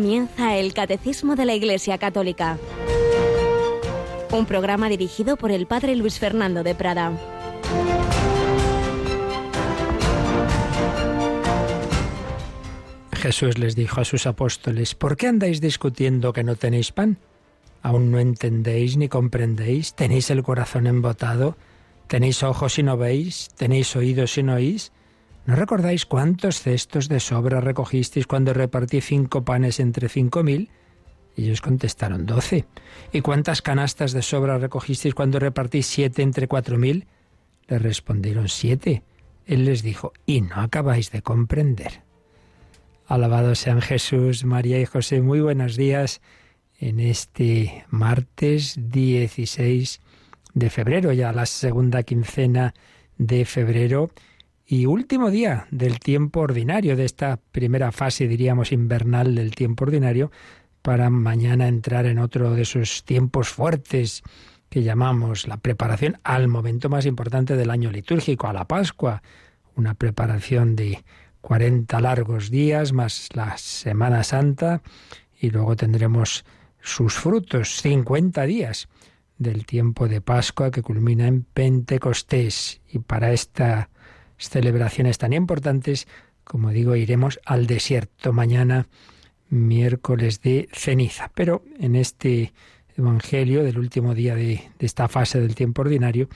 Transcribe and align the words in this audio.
Comienza 0.00 0.56
el 0.56 0.72
Catecismo 0.72 1.36
de 1.36 1.44
la 1.44 1.52
Iglesia 1.52 1.98
Católica, 1.98 2.56
un 4.32 4.46
programa 4.46 4.88
dirigido 4.88 5.36
por 5.36 5.50
el 5.50 5.66
Padre 5.66 5.94
Luis 5.94 6.18
Fernando 6.18 6.62
de 6.62 6.74
Prada. 6.74 7.12
Jesús 13.12 13.58
les 13.58 13.76
dijo 13.76 14.00
a 14.00 14.06
sus 14.06 14.26
apóstoles, 14.26 14.94
¿por 14.94 15.18
qué 15.18 15.26
andáis 15.26 15.60
discutiendo 15.60 16.32
que 16.32 16.44
no 16.44 16.56
tenéis 16.56 16.92
pan? 16.92 17.18
¿Aún 17.82 18.10
no 18.10 18.18
entendéis 18.18 18.96
ni 18.96 19.10
comprendéis? 19.10 19.92
¿Tenéis 19.92 20.30
el 20.30 20.42
corazón 20.42 20.86
embotado? 20.86 21.58
¿Tenéis 22.06 22.42
ojos 22.42 22.78
y 22.78 22.82
no 22.82 22.96
veis? 22.96 23.50
¿Tenéis 23.54 23.94
oídos 23.96 24.38
y 24.38 24.44
no 24.44 24.54
oís? 24.54 24.92
¿No 25.50 25.56
recordáis 25.56 26.06
cuántos 26.06 26.60
cestos 26.60 27.08
de 27.08 27.18
sobra 27.18 27.60
recogisteis 27.60 28.28
cuando 28.28 28.54
repartí 28.54 29.00
cinco 29.00 29.44
panes 29.44 29.80
entre 29.80 30.08
cinco 30.08 30.44
mil? 30.44 30.70
Ellos 31.36 31.60
contestaron 31.60 32.24
doce. 32.24 32.66
¿Y 33.12 33.20
cuántas 33.20 33.60
canastas 33.60 34.12
de 34.12 34.22
sobra 34.22 34.58
recogisteis 34.58 35.12
cuando 35.12 35.40
repartí 35.40 35.82
siete 35.82 36.22
entre 36.22 36.46
cuatro 36.46 36.78
mil? 36.78 37.08
Le 37.66 37.80
respondieron 37.80 38.48
siete. 38.48 39.02
Él 39.44 39.64
les 39.64 39.82
dijo, 39.82 40.12
y 40.24 40.40
no 40.40 40.54
acabáis 40.54 41.10
de 41.10 41.20
comprender. 41.20 42.04
Alabados 43.08 43.58
sean 43.58 43.80
Jesús, 43.80 44.44
María 44.44 44.80
y 44.80 44.86
José. 44.86 45.20
Muy 45.20 45.40
buenos 45.40 45.74
días 45.74 46.20
en 46.78 47.00
este 47.00 47.84
martes 47.88 48.76
16 48.88 50.00
de 50.54 50.70
febrero, 50.70 51.12
ya 51.12 51.32
la 51.32 51.46
segunda 51.46 52.04
quincena 52.04 52.72
de 53.18 53.44
febrero 53.44 54.12
y 54.72 54.86
último 54.86 55.32
día 55.32 55.66
del 55.72 55.98
tiempo 55.98 56.38
ordinario, 56.38 56.94
de 56.94 57.04
esta 57.04 57.40
primera 57.50 57.90
fase, 57.90 58.28
diríamos, 58.28 58.70
invernal 58.70 59.34
del 59.34 59.52
tiempo 59.52 59.82
ordinario, 59.82 60.30
para 60.80 61.10
mañana 61.10 61.66
entrar 61.66 62.06
en 62.06 62.20
otro 62.20 62.54
de 62.54 62.62
esos 62.62 63.02
tiempos 63.02 63.48
fuertes 63.48 64.22
que 64.68 64.84
llamamos 64.84 65.48
la 65.48 65.56
preparación 65.56 66.20
al 66.22 66.46
momento 66.46 66.88
más 66.88 67.04
importante 67.04 67.56
del 67.56 67.68
año 67.68 67.90
litúrgico, 67.90 68.46
a 68.46 68.52
la 68.52 68.68
Pascua, 68.68 69.24
una 69.74 69.94
preparación 69.94 70.76
de 70.76 71.02
40 71.40 72.00
largos 72.00 72.48
días 72.48 72.92
más 72.92 73.28
la 73.34 73.58
Semana 73.58 74.22
Santa 74.22 74.82
y 75.40 75.50
luego 75.50 75.74
tendremos 75.74 76.44
sus 76.80 77.14
frutos, 77.14 77.80
50 77.80 78.44
días 78.44 78.88
del 79.36 79.66
tiempo 79.66 80.06
de 80.06 80.20
Pascua 80.20 80.70
que 80.70 80.82
culmina 80.82 81.26
en 81.26 81.42
Pentecostés. 81.42 82.82
Y 82.88 83.00
para 83.00 83.32
estas 83.32 83.88
celebraciones 84.48 85.18
tan 85.18 85.32
importantes, 85.32 86.08
como 86.44 86.70
digo, 86.70 86.96
iremos 86.96 87.40
al 87.44 87.66
desierto 87.66 88.32
mañana, 88.32 88.88
miércoles 89.48 90.40
de 90.40 90.68
ceniza. 90.72 91.30
Pero 91.34 91.64
en 91.78 91.96
este 91.96 92.52
Evangelio 92.96 93.62
del 93.64 93.78
último 93.78 94.14
día 94.14 94.34
de, 94.34 94.62
de 94.78 94.86
esta 94.86 95.08
fase 95.08 95.40
del 95.40 95.54
tiempo 95.54 95.82
ordinario, 95.82 96.28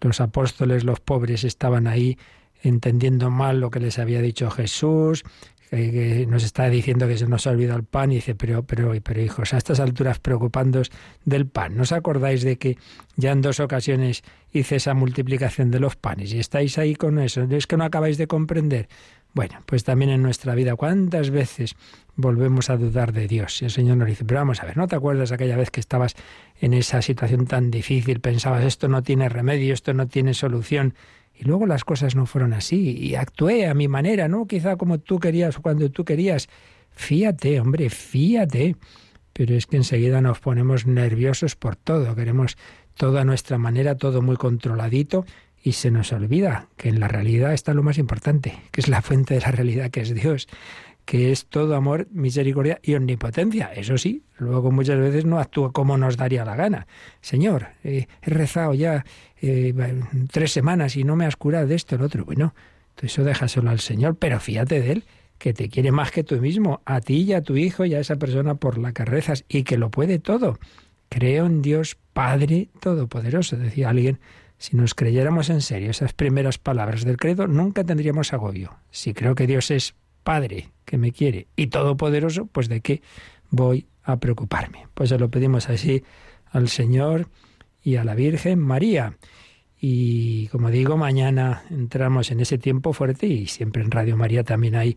los 0.00 0.20
apóstoles, 0.20 0.84
los 0.84 1.00
pobres, 1.00 1.44
estaban 1.44 1.86
ahí 1.86 2.18
entendiendo 2.62 3.30
mal 3.30 3.60
lo 3.60 3.70
que 3.70 3.80
les 3.80 3.98
había 3.98 4.20
dicho 4.20 4.50
Jesús, 4.50 5.24
que, 5.74 6.26
nos 6.28 6.44
está 6.44 6.68
diciendo 6.68 7.06
que 7.06 7.16
se 7.16 7.26
nos 7.26 7.46
ha 7.46 7.50
olvidado 7.50 7.78
el 7.78 7.84
pan 7.84 8.12
y 8.12 8.16
dice, 8.16 8.34
pero, 8.34 8.62
pero, 8.64 8.92
pero 9.02 9.20
hijos, 9.20 9.54
a 9.54 9.58
estas 9.58 9.80
alturas 9.80 10.18
preocupándoos 10.18 10.90
del 11.24 11.46
pan. 11.46 11.76
¿No 11.76 11.82
os 11.82 11.92
acordáis 11.92 12.42
de 12.42 12.56
que 12.56 12.78
ya 13.16 13.32
en 13.32 13.42
dos 13.42 13.60
ocasiones 13.60 14.22
hice 14.52 14.76
esa 14.76 14.94
multiplicación 14.94 15.70
de 15.70 15.80
los 15.80 15.96
panes 15.96 16.32
y 16.32 16.38
estáis 16.38 16.78
ahí 16.78 16.94
con 16.94 17.18
eso? 17.18 17.42
¿Es 17.42 17.66
que 17.66 17.76
no 17.76 17.84
acabáis 17.84 18.18
de 18.18 18.26
comprender? 18.26 18.88
Bueno, 19.34 19.58
pues 19.66 19.82
también 19.82 20.12
en 20.12 20.22
nuestra 20.22 20.54
vida, 20.54 20.76
¿cuántas 20.76 21.30
veces 21.30 21.74
volvemos 22.14 22.70
a 22.70 22.76
dudar 22.76 23.12
de 23.12 23.26
Dios? 23.26 23.60
Y 23.62 23.64
el 23.64 23.72
Señor 23.72 23.96
nos 23.96 24.06
dice, 24.06 24.24
pero 24.24 24.38
vamos 24.38 24.62
a 24.62 24.66
ver, 24.66 24.76
¿no 24.76 24.86
te 24.86 24.94
acuerdas 24.94 25.32
aquella 25.32 25.56
vez 25.56 25.72
que 25.72 25.80
estabas 25.80 26.14
en 26.60 26.72
esa 26.72 27.02
situación 27.02 27.46
tan 27.46 27.72
difícil? 27.72 28.20
Pensabas, 28.20 28.64
esto 28.64 28.86
no 28.86 29.02
tiene 29.02 29.28
remedio, 29.28 29.74
esto 29.74 29.92
no 29.92 30.06
tiene 30.06 30.34
solución 30.34 30.94
y 31.34 31.44
luego 31.44 31.66
las 31.66 31.84
cosas 31.84 32.14
no 32.14 32.26
fueron 32.26 32.52
así 32.52 32.96
y 32.96 33.14
actué 33.16 33.66
a 33.66 33.74
mi 33.74 33.88
manera, 33.88 34.28
¿no? 34.28 34.46
Quizá 34.46 34.76
como 34.76 34.98
tú 34.98 35.18
querías 35.18 35.58
o 35.58 35.62
cuando 35.62 35.90
tú 35.90 36.04
querías. 36.04 36.48
Fíate, 36.90 37.60
hombre, 37.60 37.90
fíate. 37.90 38.76
Pero 39.32 39.54
es 39.56 39.66
que 39.66 39.76
enseguida 39.76 40.20
nos 40.20 40.38
ponemos 40.38 40.86
nerviosos 40.86 41.56
por 41.56 41.74
todo, 41.74 42.14
queremos 42.14 42.56
todo 42.96 43.18
a 43.18 43.24
nuestra 43.24 43.58
manera, 43.58 43.96
todo 43.96 44.22
muy 44.22 44.36
controladito 44.36 45.24
y 45.60 45.72
se 45.72 45.90
nos 45.90 46.12
olvida 46.12 46.68
que 46.76 46.88
en 46.88 47.00
la 47.00 47.08
realidad 47.08 47.52
está 47.52 47.74
lo 47.74 47.82
más 47.82 47.98
importante, 47.98 48.54
que 48.70 48.80
es 48.80 48.88
la 48.88 49.02
fuente 49.02 49.34
de 49.34 49.40
la 49.40 49.50
realidad, 49.50 49.90
que 49.90 50.02
es 50.02 50.14
Dios 50.14 50.46
que 51.04 51.32
es 51.32 51.46
todo 51.46 51.76
amor, 51.76 52.08
misericordia 52.10 52.80
y 52.82 52.94
omnipotencia. 52.94 53.72
Eso 53.74 53.98
sí, 53.98 54.22
luego 54.38 54.70
muchas 54.70 54.98
veces 54.98 55.24
no 55.24 55.38
actúa 55.38 55.72
como 55.72 55.98
nos 55.98 56.16
daría 56.16 56.44
la 56.44 56.56
gana. 56.56 56.86
Señor, 57.20 57.68
eh, 57.82 58.06
he 58.22 58.30
rezado 58.30 58.74
ya 58.74 59.04
eh, 59.40 59.74
tres 60.30 60.52
semanas 60.52 60.96
y 60.96 61.04
no 61.04 61.16
me 61.16 61.26
has 61.26 61.36
curado 61.36 61.66
de 61.66 61.74
esto, 61.74 61.96
el 61.96 62.02
otro. 62.02 62.24
Bueno, 62.24 62.54
eso 63.02 63.24
déjaselo 63.24 63.70
al 63.70 63.80
Señor, 63.80 64.16
pero 64.16 64.40
fíjate 64.40 64.80
de 64.80 64.92
Él, 64.92 65.04
que 65.38 65.52
te 65.52 65.68
quiere 65.68 65.92
más 65.92 66.10
que 66.10 66.24
tú 66.24 66.36
mismo, 66.36 66.80
a 66.86 67.00
ti 67.00 67.22
y 67.22 67.32
a 67.34 67.42
tu 67.42 67.56
hijo 67.56 67.84
y 67.84 67.94
a 67.94 68.00
esa 68.00 68.16
persona 68.16 68.54
por 68.54 68.78
la 68.78 68.92
que 68.92 69.04
rezas, 69.04 69.44
y 69.48 69.64
que 69.64 69.76
lo 69.76 69.90
puede 69.90 70.18
todo. 70.18 70.58
Creo 71.10 71.46
en 71.46 71.60
Dios 71.60 71.98
Padre 72.12 72.68
Todopoderoso, 72.80 73.56
decía 73.56 73.90
alguien. 73.90 74.20
Si 74.56 74.76
nos 74.76 74.94
creyéramos 74.94 75.50
en 75.50 75.60
serio 75.60 75.90
esas 75.90 76.14
primeras 76.14 76.58
palabras 76.58 77.04
del 77.04 77.18
credo, 77.18 77.46
nunca 77.46 77.84
tendríamos 77.84 78.32
agobio. 78.32 78.78
Si 78.90 79.12
creo 79.12 79.34
que 79.34 79.46
Dios 79.46 79.70
es 79.70 79.94
Padre 80.24 80.70
que 80.84 80.98
me 80.98 81.12
quiere 81.12 81.46
y 81.54 81.68
todopoderoso, 81.68 82.46
pues 82.46 82.68
de 82.68 82.80
qué 82.80 83.02
voy 83.50 83.86
a 84.02 84.16
preocuparme. 84.16 84.88
Pues 84.94 85.10
se 85.10 85.18
lo 85.18 85.30
pedimos 85.30 85.68
así 85.68 86.02
al 86.50 86.68
Señor 86.68 87.28
y 87.82 87.96
a 87.96 88.04
la 88.04 88.14
Virgen 88.14 88.58
María. 88.58 89.16
Y 89.80 90.48
como 90.48 90.70
digo, 90.70 90.96
mañana 90.96 91.62
entramos 91.70 92.30
en 92.30 92.40
ese 92.40 92.58
tiempo 92.58 92.92
fuerte 92.92 93.26
y 93.26 93.46
siempre 93.46 93.82
en 93.82 93.90
Radio 93.90 94.16
María 94.16 94.42
también 94.42 94.74
hay 94.74 94.96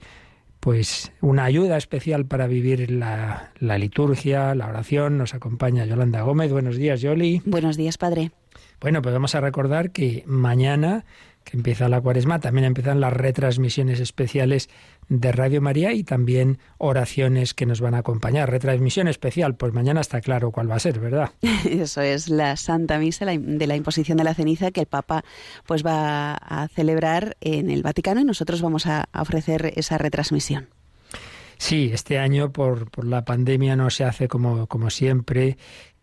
pues 0.60 1.12
una 1.22 1.44
ayuda 1.44 1.78
especial 1.78 2.26
para 2.26 2.48
vivir 2.48 2.90
la, 2.90 3.52
la 3.60 3.78
liturgia, 3.78 4.56
la 4.56 4.68
oración. 4.68 5.18
Nos 5.18 5.34
acompaña 5.34 5.86
Yolanda 5.86 6.22
Gómez. 6.22 6.52
Buenos 6.52 6.78
días, 6.78 7.02
Yoli. 7.02 7.42
Buenos 7.46 7.78
días, 7.78 7.98
Padre. 7.98 8.32
Bueno, 8.80 9.02
pues 9.02 9.14
vamos 9.14 9.36
a 9.36 9.42
recordar 9.42 9.92
que 9.92 10.24
mañana 10.26 11.06
que 11.48 11.56
empieza 11.56 11.88
la 11.88 12.02
cuaresma, 12.02 12.40
también 12.40 12.66
empiezan 12.66 13.00
las 13.00 13.14
retransmisiones 13.14 14.02
especiales 14.02 14.70
de 15.10 15.32
Radio 15.32 15.62
María 15.62 15.94
y 15.94 16.04
también 16.04 16.60
oraciones 16.78 17.54
que 17.54 17.66
nos 17.66 17.82
van 17.82 17.96
a 17.96 18.00
acompañar. 18.00 18.50
Retransmisión 18.50 19.08
especial, 19.08 19.56
pues 19.56 19.74
mañana 19.74 20.02
está 20.02 20.22
claro 20.22 20.52
cuál 20.52 20.70
va 20.70 20.76
a 20.76 20.80
ser, 20.80 21.00
¿verdad? 21.00 21.32
Eso 21.70 22.02
es 22.02 22.30
la 22.30 22.56
Santa 22.58 23.00
Misa 23.00 23.26
de 23.26 23.68
la 23.68 23.76
imposición 23.76 24.18
de 24.18 24.24
la 24.24 24.34
ceniza 24.34 24.72
que 24.72 24.82
el 24.82 24.88
Papa 24.88 25.24
pues 25.66 25.86
va 25.86 26.34
a 26.34 26.68
celebrar 26.68 27.38
en 27.42 27.70
el 27.70 27.84
Vaticano 27.84 28.22
y 28.22 28.26
nosotros 28.26 28.62
vamos 28.62 28.86
a 28.86 29.10
ofrecer 29.14 29.74
esa 29.76 29.98
retransmisión. 29.98 30.68
Sí, 31.58 31.90
este 31.92 32.20
año 32.20 32.52
por, 32.52 32.92
por 32.92 33.06
la 33.06 33.26
pandemia 33.26 33.76
no 33.76 33.90
se 33.90 34.04
hace 34.04 34.28
como, 34.28 34.68
como 34.68 34.92
siempre 34.92 35.58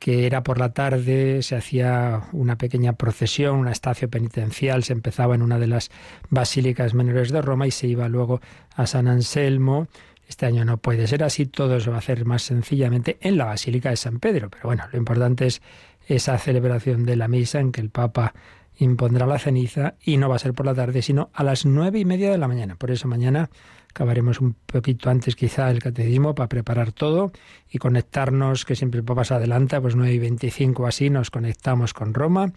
que 0.04 0.26
era 0.26 0.42
por 0.42 0.58
la 0.58 0.74
tarde, 0.74 1.42
se 1.42 1.56
hacía 1.56 2.24
una 2.32 2.58
pequeña 2.58 2.92
procesión, 2.92 3.56
una 3.56 3.72
estación 3.72 4.10
penitencial, 4.10 4.84
se 4.84 4.92
empezaba 4.92 5.34
en 5.34 5.40
una 5.40 5.58
de 5.58 5.66
las 5.66 5.90
basílicas 6.28 6.92
menores 6.92 7.32
de 7.32 7.40
Roma 7.40 7.66
y 7.66 7.70
se 7.70 7.86
iba 7.86 8.06
luego 8.10 8.42
a 8.76 8.86
San 8.86 9.08
Anselmo. 9.08 9.88
Este 10.28 10.44
año 10.44 10.66
no 10.66 10.76
puede 10.76 11.06
ser 11.06 11.24
así, 11.24 11.46
todo 11.46 11.80
se 11.80 11.88
va 11.88 11.96
a 11.96 12.00
hacer 12.00 12.26
más 12.26 12.42
sencillamente 12.42 13.16
en 13.22 13.38
la 13.38 13.46
Basílica 13.46 13.88
de 13.88 13.96
San 13.96 14.20
Pedro. 14.20 14.50
Pero 14.50 14.64
bueno, 14.64 14.84
lo 14.92 14.98
importante 14.98 15.46
es 15.46 15.62
esa 16.06 16.36
celebración 16.36 17.06
de 17.06 17.16
la 17.16 17.26
misa 17.26 17.60
en 17.60 17.72
que 17.72 17.80
el 17.80 17.88
Papa 17.88 18.34
impondrá 18.76 19.26
la 19.26 19.38
ceniza 19.38 19.94
y 20.04 20.18
no 20.18 20.28
va 20.28 20.36
a 20.36 20.38
ser 20.38 20.52
por 20.52 20.66
la 20.66 20.74
tarde, 20.74 21.00
sino 21.00 21.30
a 21.32 21.42
las 21.44 21.64
nueve 21.64 21.98
y 21.98 22.04
media 22.04 22.30
de 22.30 22.36
la 22.36 22.46
mañana. 22.46 22.76
Por 22.76 22.90
eso 22.90 23.08
mañana 23.08 23.48
acabaremos 23.94 24.40
un 24.40 24.56
poquito 24.66 25.08
antes 25.08 25.36
quizá 25.36 25.70
el 25.70 25.78
catecismo 25.78 26.34
para 26.34 26.48
preparar 26.48 26.90
todo 26.90 27.30
y 27.70 27.78
conectarnos, 27.78 28.64
que 28.64 28.74
siempre 28.74 28.98
el 28.98 29.04
Papa 29.04 29.22
adelanta, 29.30 29.80
pues 29.80 29.94
nueve 29.94 30.14
y 30.14 30.18
veinticinco 30.18 30.88
así 30.88 31.10
nos 31.10 31.30
conectamos 31.30 31.94
con 31.94 32.12
Roma 32.12 32.52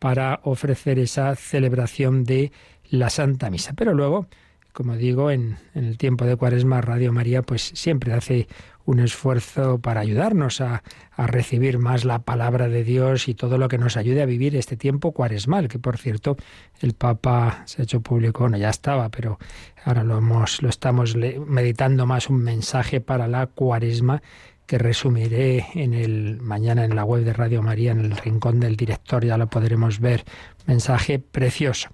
para 0.00 0.40
ofrecer 0.42 0.98
esa 0.98 1.36
celebración 1.36 2.24
de 2.24 2.50
la 2.90 3.08
Santa 3.08 3.50
Misa. 3.50 3.72
Pero 3.76 3.94
luego, 3.94 4.26
como 4.72 4.96
digo, 4.96 5.30
en, 5.30 5.56
en 5.74 5.84
el 5.84 5.98
tiempo 5.98 6.24
de 6.24 6.36
Cuaresma, 6.36 6.80
Radio 6.80 7.12
María 7.12 7.42
pues 7.42 7.72
siempre 7.74 8.12
hace 8.12 8.46
un 8.90 8.98
esfuerzo 8.98 9.78
para 9.78 10.00
ayudarnos 10.00 10.60
a, 10.60 10.82
recibir 11.16 11.78
más 11.78 12.06
la 12.06 12.20
palabra 12.20 12.68
de 12.68 12.82
Dios 12.82 13.28
y 13.28 13.34
todo 13.34 13.58
lo 13.58 13.68
que 13.68 13.76
nos 13.76 13.98
ayude 13.98 14.22
a 14.22 14.26
vivir 14.26 14.56
este 14.56 14.78
tiempo 14.78 15.12
cuaresmal, 15.12 15.68
que 15.68 15.78
por 15.78 15.98
cierto 15.98 16.38
el 16.80 16.94
Papa 16.94 17.62
se 17.66 17.82
ha 17.82 17.84
hecho 17.84 18.00
público, 18.00 18.48
no 18.48 18.56
ya 18.56 18.70
estaba, 18.70 19.10
pero 19.10 19.38
ahora 19.84 20.02
lo, 20.02 20.16
hemos, 20.16 20.62
lo 20.62 20.70
estamos 20.70 21.14
meditando 21.14 22.06
más 22.06 22.30
un 22.30 22.42
mensaje 22.42 23.02
para 23.02 23.28
la 23.28 23.46
cuaresma 23.48 24.22
que 24.66 24.78
resumiré 24.78 25.66
en 25.74 25.92
el 25.92 26.40
mañana 26.40 26.86
en 26.86 26.96
la 26.96 27.04
web 27.04 27.22
de 27.22 27.34
Radio 27.34 27.60
María, 27.60 27.92
en 27.92 28.00
el 28.00 28.16
rincón 28.16 28.60
del 28.60 28.76
director, 28.76 29.22
ya 29.22 29.36
lo 29.36 29.48
podremos 29.48 30.00
ver. 30.00 30.24
Mensaje 30.66 31.18
precioso. 31.18 31.90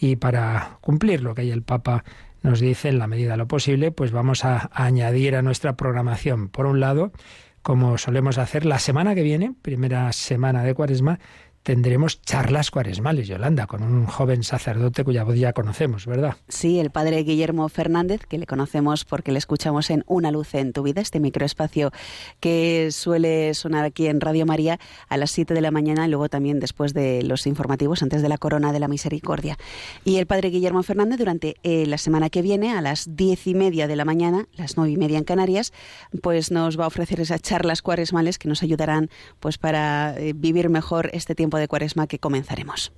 Y 0.00 0.16
para 0.16 0.78
cumplir 0.80 1.22
lo 1.22 1.34
que 1.34 1.42
hay 1.42 1.50
el 1.50 1.62
Papa 1.62 2.04
nos 2.42 2.60
dice, 2.60 2.88
en 2.88 2.98
la 2.98 3.06
medida 3.08 3.32
de 3.32 3.36
lo 3.38 3.48
posible, 3.48 3.90
pues 3.90 4.12
vamos 4.12 4.44
a 4.44 4.70
añadir 4.72 5.34
a 5.34 5.42
nuestra 5.42 5.76
programación, 5.76 6.48
por 6.48 6.66
un 6.66 6.78
lado, 6.78 7.12
como 7.62 7.98
solemos 7.98 8.38
hacer 8.38 8.64
la 8.64 8.78
semana 8.78 9.14
que 9.14 9.22
viene, 9.22 9.54
primera 9.60 10.12
semana 10.12 10.62
de 10.62 10.74
Cuaresma, 10.74 11.18
tendremos 11.68 12.22
charlas 12.22 12.70
cuaresmales, 12.70 13.28
Yolanda, 13.28 13.66
con 13.66 13.82
un 13.82 14.06
joven 14.06 14.42
sacerdote 14.42 15.04
cuya 15.04 15.22
voz 15.22 15.36
ya 15.36 15.52
conocemos, 15.52 16.06
¿verdad? 16.06 16.34
Sí, 16.48 16.80
el 16.80 16.90
padre 16.90 17.22
Guillermo 17.24 17.68
Fernández, 17.68 18.22
que 18.26 18.38
le 18.38 18.46
conocemos 18.46 19.04
porque 19.04 19.32
le 19.32 19.38
escuchamos 19.38 19.90
en 19.90 20.02
Una 20.06 20.30
luz 20.30 20.54
en 20.54 20.72
tu 20.72 20.82
vida, 20.82 21.02
este 21.02 21.20
microespacio 21.20 21.90
que 22.40 22.88
suele 22.90 23.52
sonar 23.52 23.84
aquí 23.84 24.06
en 24.06 24.22
Radio 24.22 24.46
María 24.46 24.80
a 25.10 25.18
las 25.18 25.30
7 25.30 25.52
de 25.52 25.60
la 25.60 25.70
mañana 25.70 26.06
y 26.06 26.08
luego 26.08 26.30
también 26.30 26.58
después 26.58 26.94
de 26.94 27.22
los 27.22 27.46
informativos, 27.46 28.02
antes 28.02 28.22
de 28.22 28.30
la 28.30 28.38
corona 28.38 28.72
de 28.72 28.80
la 28.80 28.88
misericordia. 28.88 29.58
Y 30.06 30.16
el 30.16 30.26
padre 30.26 30.48
Guillermo 30.48 30.82
Fernández 30.82 31.18
durante 31.18 31.56
eh, 31.64 31.84
la 31.84 31.98
semana 31.98 32.30
que 32.30 32.40
viene, 32.40 32.72
a 32.72 32.80
las 32.80 33.14
diez 33.14 33.46
y 33.46 33.54
media 33.54 33.86
de 33.86 33.96
la 33.96 34.06
mañana, 34.06 34.46
las 34.56 34.78
nueve 34.78 34.92
y 34.92 34.96
media 34.96 35.18
en 35.18 35.24
Canarias, 35.24 35.74
pues 36.22 36.50
nos 36.50 36.80
va 36.80 36.84
a 36.84 36.86
ofrecer 36.86 37.20
esas 37.20 37.42
charlas 37.42 37.82
cuaresmales 37.82 38.38
que 38.38 38.48
nos 38.48 38.62
ayudarán 38.62 39.10
pues 39.38 39.58
para 39.58 40.14
eh, 40.16 40.32
vivir 40.34 40.70
mejor 40.70 41.10
este 41.12 41.34
tiempo 41.34 41.57
de 41.58 41.68
cuaresma 41.68 42.06
que 42.06 42.18
comenzaremos. 42.18 42.92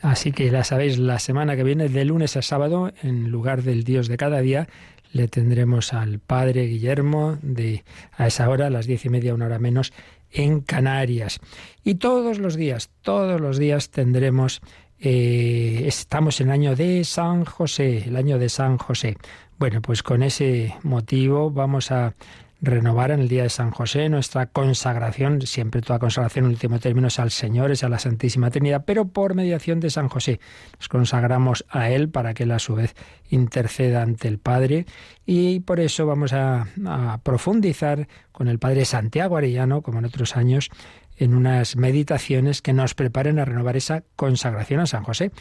Así 0.00 0.32
que 0.32 0.50
ya 0.50 0.62
sabéis, 0.62 0.98
la 0.98 1.18
semana 1.18 1.56
que 1.56 1.64
viene, 1.64 1.88
de 1.88 2.04
lunes 2.04 2.36
a 2.36 2.42
sábado, 2.42 2.92
en 3.02 3.30
lugar 3.30 3.62
del 3.62 3.82
Dios 3.82 4.08
de 4.08 4.16
cada 4.16 4.40
día, 4.40 4.68
le 5.12 5.26
tendremos 5.26 5.92
al 5.92 6.18
Padre 6.20 6.66
Guillermo 6.66 7.38
de 7.42 7.84
a 8.12 8.26
esa 8.26 8.48
hora, 8.48 8.66
a 8.66 8.70
las 8.70 8.86
diez 8.86 9.04
y 9.04 9.08
media, 9.08 9.34
una 9.34 9.46
hora 9.46 9.58
menos, 9.58 9.92
en 10.30 10.60
Canarias. 10.60 11.40
Y 11.82 11.96
todos 11.96 12.38
los 12.38 12.56
días, 12.56 12.90
todos 13.02 13.40
los 13.40 13.58
días 13.58 13.90
tendremos, 13.90 14.60
eh, 15.00 15.84
estamos 15.86 16.40
en 16.40 16.48
el 16.48 16.52
año 16.52 16.76
de 16.76 17.02
San 17.04 17.44
José, 17.44 18.04
el 18.06 18.16
año 18.16 18.38
de 18.38 18.48
San 18.48 18.78
José. 18.78 19.16
Bueno, 19.58 19.82
pues 19.82 20.02
con 20.02 20.22
ese 20.22 20.74
motivo 20.82 21.50
vamos 21.50 21.90
a 21.90 22.14
renovar 22.60 23.12
en 23.12 23.20
el 23.20 23.28
día 23.28 23.44
de 23.44 23.50
San 23.50 23.70
José 23.70 24.08
nuestra 24.08 24.46
consagración, 24.46 25.42
siempre 25.42 25.80
toda 25.80 25.98
consagración 25.98 26.46
en 26.46 26.50
último 26.50 26.78
término 26.80 27.08
es 27.08 27.18
al 27.18 27.30
Señor, 27.30 27.70
es 27.70 27.84
a 27.84 27.88
la 27.88 27.98
Santísima 27.98 28.50
Trinidad, 28.50 28.84
pero 28.84 29.08
por 29.08 29.34
mediación 29.34 29.80
de 29.80 29.90
San 29.90 30.08
José. 30.08 30.40
Nos 30.78 30.88
consagramos 30.88 31.64
a 31.68 31.90
Él 31.90 32.08
para 32.08 32.34
que 32.34 32.42
Él 32.42 32.50
a 32.50 32.58
su 32.58 32.74
vez 32.74 32.96
interceda 33.30 34.02
ante 34.02 34.28
el 34.28 34.38
Padre. 34.38 34.86
Y 35.24 35.60
por 35.60 35.78
eso 35.78 36.06
vamos 36.06 36.32
a, 36.32 36.66
a 36.86 37.20
profundizar 37.22 38.08
con 38.32 38.48
el 38.48 38.58
Padre 38.58 38.84
Santiago 38.84 39.36
Arellano, 39.36 39.82
como 39.82 40.00
en 40.00 40.06
otros 40.06 40.36
años, 40.36 40.70
en 41.18 41.34
unas 41.34 41.76
meditaciones 41.76 42.62
que 42.62 42.72
nos 42.72 42.94
preparen 42.94 43.38
a 43.38 43.44
renovar 43.44 43.76
esa 43.76 44.04
consagración 44.16 44.80
a 44.80 44.86
San 44.86 45.04
José. 45.04 45.32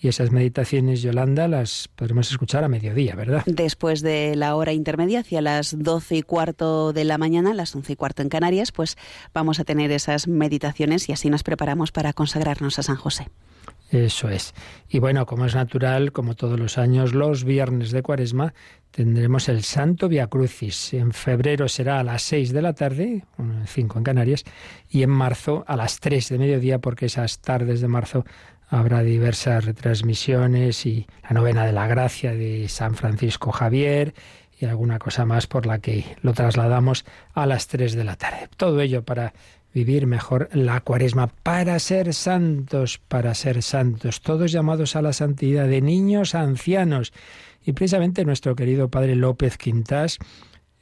Y 0.00 0.08
esas 0.08 0.32
meditaciones, 0.32 1.00
Yolanda, 1.02 1.48
las 1.48 1.88
podremos 1.94 2.30
escuchar 2.30 2.62
a 2.62 2.68
mediodía, 2.68 3.14
¿verdad? 3.14 3.42
Después 3.46 4.02
de 4.02 4.36
la 4.36 4.54
hora 4.54 4.72
intermedia, 4.72 5.20
hacia 5.20 5.40
las 5.40 5.76
doce 5.78 6.16
y 6.16 6.22
cuarto 6.22 6.92
de 6.92 7.04
la 7.04 7.16
mañana, 7.16 7.54
las 7.54 7.74
once 7.74 7.94
y 7.94 7.96
cuarto 7.96 8.20
en 8.20 8.28
Canarias, 8.28 8.70
pues 8.70 8.96
vamos 9.32 9.60
a 9.60 9.64
tener 9.64 9.90
esas 9.92 10.28
meditaciones 10.28 11.08
y 11.08 11.12
así 11.12 11.30
nos 11.30 11.42
preparamos 11.42 11.90
para 11.90 12.12
consagrarnos 12.12 12.78
a 12.78 12.82
San 12.82 12.96
José. 12.96 13.28
Eso 13.94 14.28
es. 14.28 14.54
Y 14.88 14.98
bueno, 14.98 15.24
como 15.24 15.46
es 15.46 15.54
natural, 15.54 16.10
como 16.10 16.34
todos 16.34 16.58
los 16.58 16.78
años, 16.78 17.14
los 17.14 17.44
viernes 17.44 17.92
de 17.92 18.02
Cuaresma 18.02 18.52
tendremos 18.90 19.48
el 19.48 19.62
Santo 19.62 20.08
Via 20.08 20.26
Crucis. 20.26 20.94
En 20.94 21.12
febrero 21.12 21.68
será 21.68 22.00
a 22.00 22.02
las 22.02 22.22
seis 22.22 22.52
de 22.52 22.60
la 22.60 22.72
tarde, 22.72 23.24
cinco 23.66 23.98
en 23.98 24.04
Canarias, 24.04 24.42
y 24.90 25.04
en 25.04 25.10
marzo 25.10 25.64
a 25.68 25.76
las 25.76 26.00
tres 26.00 26.28
de 26.28 26.38
mediodía, 26.38 26.80
porque 26.80 27.06
esas 27.06 27.38
tardes 27.38 27.80
de 27.80 27.86
marzo 27.86 28.24
habrá 28.68 29.02
diversas 29.02 29.64
retransmisiones 29.64 30.86
y 30.86 31.06
la 31.22 31.30
novena 31.30 31.64
de 31.64 31.72
la 31.72 31.86
gracia 31.86 32.34
de 32.34 32.68
San 32.68 32.96
Francisco 32.96 33.52
Javier 33.52 34.12
y 34.58 34.64
alguna 34.64 34.98
cosa 34.98 35.24
más 35.24 35.46
por 35.46 35.66
la 35.66 35.78
que 35.78 36.16
lo 36.20 36.32
trasladamos 36.32 37.04
a 37.32 37.46
las 37.46 37.68
3 37.68 37.94
de 37.94 38.02
la 38.02 38.16
tarde. 38.16 38.48
Todo 38.56 38.80
ello 38.80 39.04
para 39.04 39.34
vivir 39.74 40.06
mejor 40.06 40.48
la 40.52 40.80
cuaresma, 40.80 41.26
para 41.26 41.78
ser 41.80 42.14
santos, 42.14 42.98
para 43.08 43.34
ser 43.34 43.62
santos, 43.62 44.20
todos 44.22 44.52
llamados 44.52 44.94
a 44.94 45.02
la 45.02 45.12
santidad, 45.12 45.66
de 45.66 45.82
niños 45.82 46.36
a 46.36 46.42
ancianos. 46.42 47.12
Y 47.66 47.72
precisamente 47.72 48.24
nuestro 48.24 48.54
querido 48.54 48.88
padre 48.88 49.16
López 49.16 49.58
Quintas, 49.58 50.18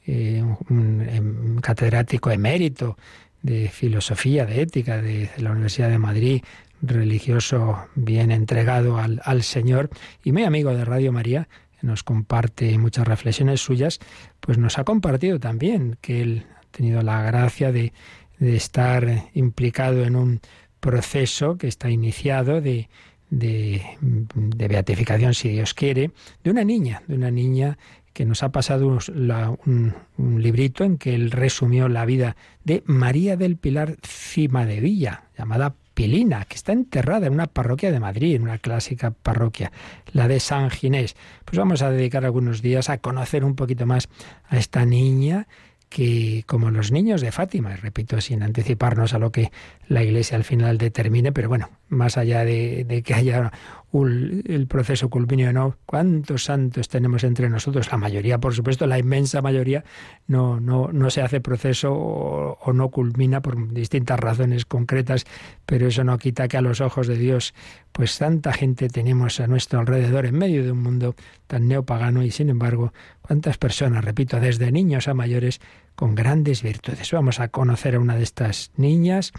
eh, 0.05 0.43
un, 0.69 1.59
catedrático 1.61 2.29
emérito 2.29 2.97
de 3.41 3.67
filosofía, 3.69 4.45
de 4.45 4.61
ética 4.61 5.01
de 5.01 5.29
la 5.37 5.51
Universidad 5.51 5.89
de 5.89 5.97
Madrid, 5.97 6.43
religioso 6.81 7.87
bien 7.95 8.31
entregado 8.31 8.97
al, 8.97 9.21
al 9.23 9.41
Señor 9.43 9.89
y 10.23 10.33
muy 10.33 10.43
amigo 10.43 10.71
de 10.75 10.85
Radio 10.85 11.11
María, 11.11 11.47
nos 11.81 12.03
comparte 12.03 12.77
muchas 12.77 13.07
reflexiones 13.07 13.61
suyas, 13.61 13.99
pues 14.39 14.57
nos 14.57 14.77
ha 14.77 14.83
compartido 14.83 15.39
también 15.39 15.97
que 15.99 16.21
él 16.21 16.45
ha 16.57 16.71
tenido 16.71 17.01
la 17.01 17.21
gracia 17.23 17.71
de, 17.71 17.91
de 18.39 18.55
estar 18.55 19.29
implicado 19.33 20.03
en 20.03 20.15
un 20.15 20.41
proceso 20.79 21.57
que 21.57 21.67
está 21.67 21.89
iniciado 21.89 22.59
de, 22.61 22.89
de, 23.29 23.81
beatificación, 24.67 25.33
si 25.33 25.49
Dios 25.49 25.73
quiere, 25.73 26.11
de 26.43 26.51
una 26.51 26.63
niña, 26.63 27.03
de 27.07 27.15
una 27.15 27.31
niña 27.31 27.77
que 28.13 28.25
nos 28.25 28.43
ha 28.43 28.51
pasado 28.51 28.87
un, 28.87 29.93
un, 30.17 30.43
librito 30.43 30.83
en 30.83 30.97
que 30.97 31.15
él 31.15 31.31
resumió 31.31 31.89
la 31.89 32.05
vida 32.05 32.35
de 32.63 32.83
María 32.85 33.37
del 33.37 33.57
Pilar 33.57 33.97
Cima 34.03 34.65
de 34.65 34.79
Villa, 34.81 35.23
llamada 35.37 35.75
Pilina, 35.93 36.45
que 36.45 36.55
está 36.55 36.73
enterrada 36.73 37.27
en 37.27 37.33
una 37.33 37.47
parroquia 37.47 37.91
de 37.91 37.99
Madrid, 37.99 38.35
en 38.35 38.43
una 38.43 38.57
clásica 38.57 39.11
parroquia, 39.11 39.71
la 40.11 40.27
de 40.27 40.39
San 40.39 40.69
Ginés. 40.69 41.15
Pues 41.45 41.57
vamos 41.57 41.81
a 41.81 41.89
dedicar 41.89 42.25
algunos 42.25 42.61
días 42.61 42.89
a 42.89 42.99
conocer 42.99 43.43
un 43.43 43.55
poquito 43.55 43.85
más 43.85 44.09
a 44.47 44.57
esta 44.57 44.85
niña 44.85 45.47
que 45.93 46.43
como 46.47 46.71
los 46.71 46.91
niños 46.91 47.21
de 47.21 47.31
Fátima, 47.31 47.75
repito, 47.75 48.19
sin 48.19 48.41
anticiparnos 48.41 49.13
a 49.13 49.19
lo 49.19 49.31
que 49.31 49.51
la 49.87 50.03
Iglesia 50.03 50.35
al 50.35 50.43
final 50.43 50.79
determine, 50.79 51.31
pero 51.31 51.49
bueno, 51.49 51.69
más 51.89 52.17
allá 52.17 52.43
de, 52.43 53.03
que 53.05 53.13
haya 53.13 53.51
el 53.93 54.65
proceso 54.67 55.09
culminio 55.09 55.53
no, 55.53 55.77
¿cuántos 55.85 56.45
santos 56.45 56.89
tenemos 56.89 57.23
entre 57.23 57.47
nosotros? 57.49 57.91
La 57.91 57.97
mayoría, 57.97 58.39
por 58.39 58.55
supuesto, 58.55 58.87
la 58.87 58.97
inmensa 58.97 59.41
mayoría 59.43 59.83
no, 60.25 60.59
no, 60.59 60.89
no 60.91 61.09
se 61.11 61.21
hace 61.21 61.41
proceso 61.41 61.93
o, 61.93 62.57
o, 62.59 62.73
no 62.73 62.89
culmina 62.89 63.41
por 63.41 63.71
distintas 63.71 64.19
razones 64.19 64.65
concretas, 64.65 65.25
pero 65.67 65.87
eso 65.87 66.03
no 66.03 66.17
quita 66.17 66.47
que 66.47 66.57
a 66.57 66.61
los 66.61 66.81
ojos 66.81 67.05
de 67.05 67.17
Dios, 67.17 67.53
pues 67.91 68.17
tanta 68.17 68.51
gente 68.51 68.87
tenemos 68.89 69.39
a 69.39 69.45
nuestro 69.45 69.79
alrededor 69.79 70.25
en 70.25 70.39
medio 70.39 70.63
de 70.63 70.71
un 70.71 70.81
mundo 70.81 71.15
tan 71.45 71.67
neopagano 71.67 72.23
y 72.23 72.31
sin 72.31 72.49
embargo, 72.49 72.93
cuántas 73.21 73.59
personas, 73.59 74.03
repito, 74.03 74.39
desde 74.39 74.71
niños 74.71 75.07
a 75.07 75.13
mayores, 75.13 75.61
con 75.95 76.15
grandes 76.15 76.63
virtudes. 76.63 77.11
Vamos 77.11 77.39
a 77.39 77.49
conocer 77.49 77.95
a 77.95 77.99
una 77.99 78.15
de 78.15 78.23
estas 78.23 78.71
niñas 78.75 79.31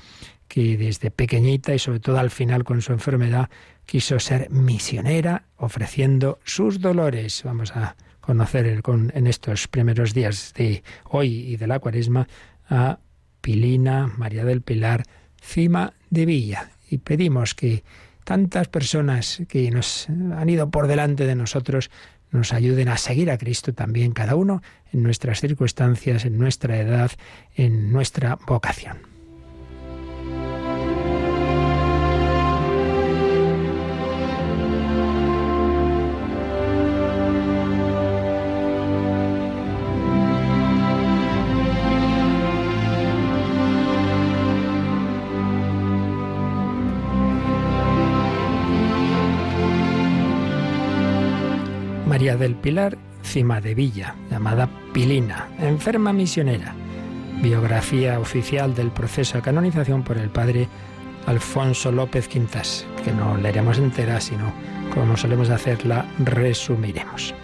que 0.48 0.76
desde 0.76 1.10
pequeñita 1.10 1.74
y 1.74 1.78
sobre 1.78 2.00
todo 2.00 2.18
al 2.18 2.30
final 2.30 2.64
con 2.64 2.82
su 2.82 2.92
enfermedad 2.92 3.50
quiso 3.86 4.18
ser 4.18 4.50
misionera 4.50 5.44
ofreciendo 5.56 6.38
sus 6.44 6.80
dolores. 6.80 7.42
Vamos 7.44 7.74
a 7.76 7.96
conocer 8.20 8.82
en 9.12 9.26
estos 9.26 9.68
primeros 9.68 10.14
días 10.14 10.54
de 10.56 10.82
hoy 11.04 11.52
y 11.52 11.56
de 11.56 11.66
la 11.66 11.78
cuaresma 11.78 12.26
a 12.68 12.98
Pilina 13.40 14.12
María 14.16 14.44
del 14.44 14.62
Pilar 14.62 15.04
Cima 15.42 15.92
de 16.08 16.24
Villa. 16.24 16.70
Y 16.88 16.98
pedimos 16.98 17.54
que 17.54 17.84
tantas 18.24 18.68
personas 18.68 19.42
que 19.48 19.70
nos 19.70 20.08
han 20.08 20.48
ido 20.48 20.70
por 20.70 20.86
delante 20.86 21.26
de 21.26 21.34
nosotros 21.34 21.90
nos 22.30 22.52
ayuden 22.52 22.88
a 22.88 22.96
seguir 22.96 23.30
a 23.30 23.38
Cristo 23.38 23.74
también, 23.74 24.12
cada 24.12 24.34
uno 24.34 24.62
en 24.92 25.02
nuestras 25.02 25.40
circunstancias, 25.40 26.24
en 26.24 26.38
nuestra 26.38 26.78
edad, 26.78 27.12
en 27.54 27.92
nuestra 27.92 28.38
vocación. 28.46 29.13
Del 52.36 52.54
Pilar 52.54 52.98
Cima 53.22 53.60
de 53.60 53.74
Villa, 53.74 54.14
llamada 54.30 54.68
Pilina, 54.92 55.48
enferma 55.58 56.12
misionera. 56.12 56.74
Biografía 57.42 58.20
oficial 58.20 58.74
del 58.74 58.90
proceso 58.90 59.38
de 59.38 59.42
canonización 59.42 60.02
por 60.02 60.18
el 60.18 60.30
padre 60.30 60.68
Alfonso 61.26 61.90
López 61.90 62.28
Quintas, 62.28 62.86
que 63.04 63.12
no 63.12 63.36
leeremos 63.36 63.78
entera, 63.78 64.20
sino 64.20 64.52
como 64.94 65.16
solemos 65.16 65.50
hacer, 65.50 65.84
la 65.86 66.06
resumiremos. 66.18 67.34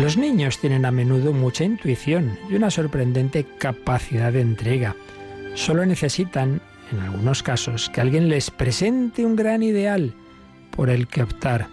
Los 0.00 0.16
niños 0.16 0.58
tienen 0.58 0.84
a 0.84 0.90
menudo 0.90 1.32
mucha 1.32 1.64
intuición 1.64 2.38
y 2.50 2.54
una 2.54 2.70
sorprendente 2.70 3.46
capacidad 3.58 4.32
de 4.32 4.42
entrega. 4.42 4.94
Solo 5.54 5.86
necesitan, 5.86 6.60
en 6.92 7.00
algunos 7.00 7.42
casos, 7.42 7.90
que 7.90 8.02
alguien 8.02 8.28
les 8.28 8.50
presente 8.50 9.24
un 9.24 9.36
gran 9.36 9.62
ideal 9.62 10.14
por 10.76 10.90
el 10.90 11.08
que 11.08 11.22
optar. 11.22 11.68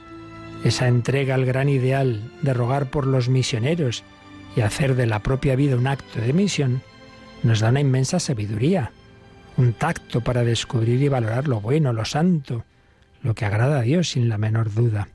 esa 0.63 0.87
entrega 0.87 1.35
al 1.35 1.45
gran 1.45 1.67
ideal 1.67 2.31
de 2.41 2.53
rogar 2.53 2.89
por 2.89 3.05
los 3.05 3.27
misioneros 3.27 4.05
y 4.55 4.61
hacer 4.61 4.95
de 4.95 5.05
la 5.05 5.19
propia 5.19 5.57
vida 5.57 5.75
un 5.75 5.87
acto 5.87 6.21
de 6.21 6.31
misión, 6.31 6.81
nos 7.43 7.59
da 7.59 7.69
una 7.69 7.81
inmensa 7.81 8.19
sabiduría, 8.21 8.93
un 9.57 9.73
tacto 9.73 10.21
para 10.21 10.45
descubrir 10.45 11.01
y 11.01 11.09
valorar 11.09 11.49
lo 11.49 11.59
bueno, 11.59 11.91
lo 11.91 12.05
santo, 12.05 12.63
lo 13.21 13.35
que 13.35 13.45
agrada 13.45 13.79
a 13.79 13.81
Dios 13.81 14.11
sin 14.11 14.29
la 14.29 14.37
menor 14.37 14.73
duda. 14.73 15.09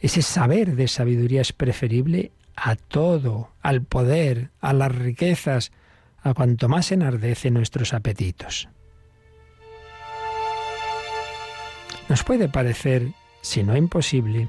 Ese 0.00 0.22
saber 0.22 0.76
de 0.76 0.86
sabiduría 0.86 1.40
es 1.40 1.52
preferible 1.52 2.30
a 2.54 2.76
todo, 2.76 3.50
al 3.62 3.82
poder, 3.82 4.50
a 4.60 4.72
las 4.72 4.94
riquezas, 4.94 5.72
a 6.22 6.34
cuanto 6.34 6.68
más 6.68 6.92
enardece 6.92 7.50
nuestros 7.50 7.92
apetitos. 7.94 8.68
Nos 12.08 12.22
puede 12.22 12.48
parecer, 12.48 13.08
si 13.44 13.62
no 13.62 13.76
imposible, 13.76 14.48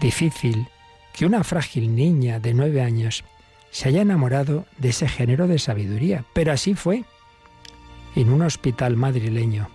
difícil 0.00 0.68
que 1.12 1.26
una 1.26 1.42
frágil 1.42 1.94
niña 1.94 2.38
de 2.38 2.54
nueve 2.54 2.82
años 2.82 3.24
se 3.72 3.88
haya 3.88 4.02
enamorado 4.02 4.64
de 4.78 4.90
ese 4.90 5.08
género 5.08 5.48
de 5.48 5.58
sabiduría, 5.58 6.24
pero 6.34 6.52
así 6.52 6.74
fue. 6.74 7.04
En 8.14 8.30
un 8.30 8.42
hospital 8.42 8.96
madrileño, 8.96 9.68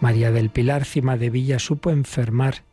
María 0.00 0.32
del 0.32 0.50
Pilar 0.50 0.84
Cima 0.84 1.16
de 1.16 1.30
Villa 1.30 1.60
supo 1.60 1.90
enfermar, 1.90 2.64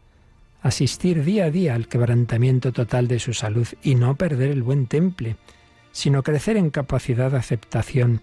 asistir 0.63 1.23
día 1.23 1.45
a 1.45 1.51
día 1.51 1.75
al 1.75 1.87
quebrantamiento 1.87 2.73
total 2.73 3.07
de 3.07 3.19
su 3.19 3.33
salud 3.33 3.67
y 3.83 3.93
no 3.93 4.15
perder 4.15 4.49
el 4.49 4.63
buen 4.63 4.87
temple, 4.87 5.35
sino 5.91 6.23
crecer 6.23 6.57
en 6.57 6.71
capacidad 6.71 7.29
de 7.29 7.37
aceptación, 7.37 8.21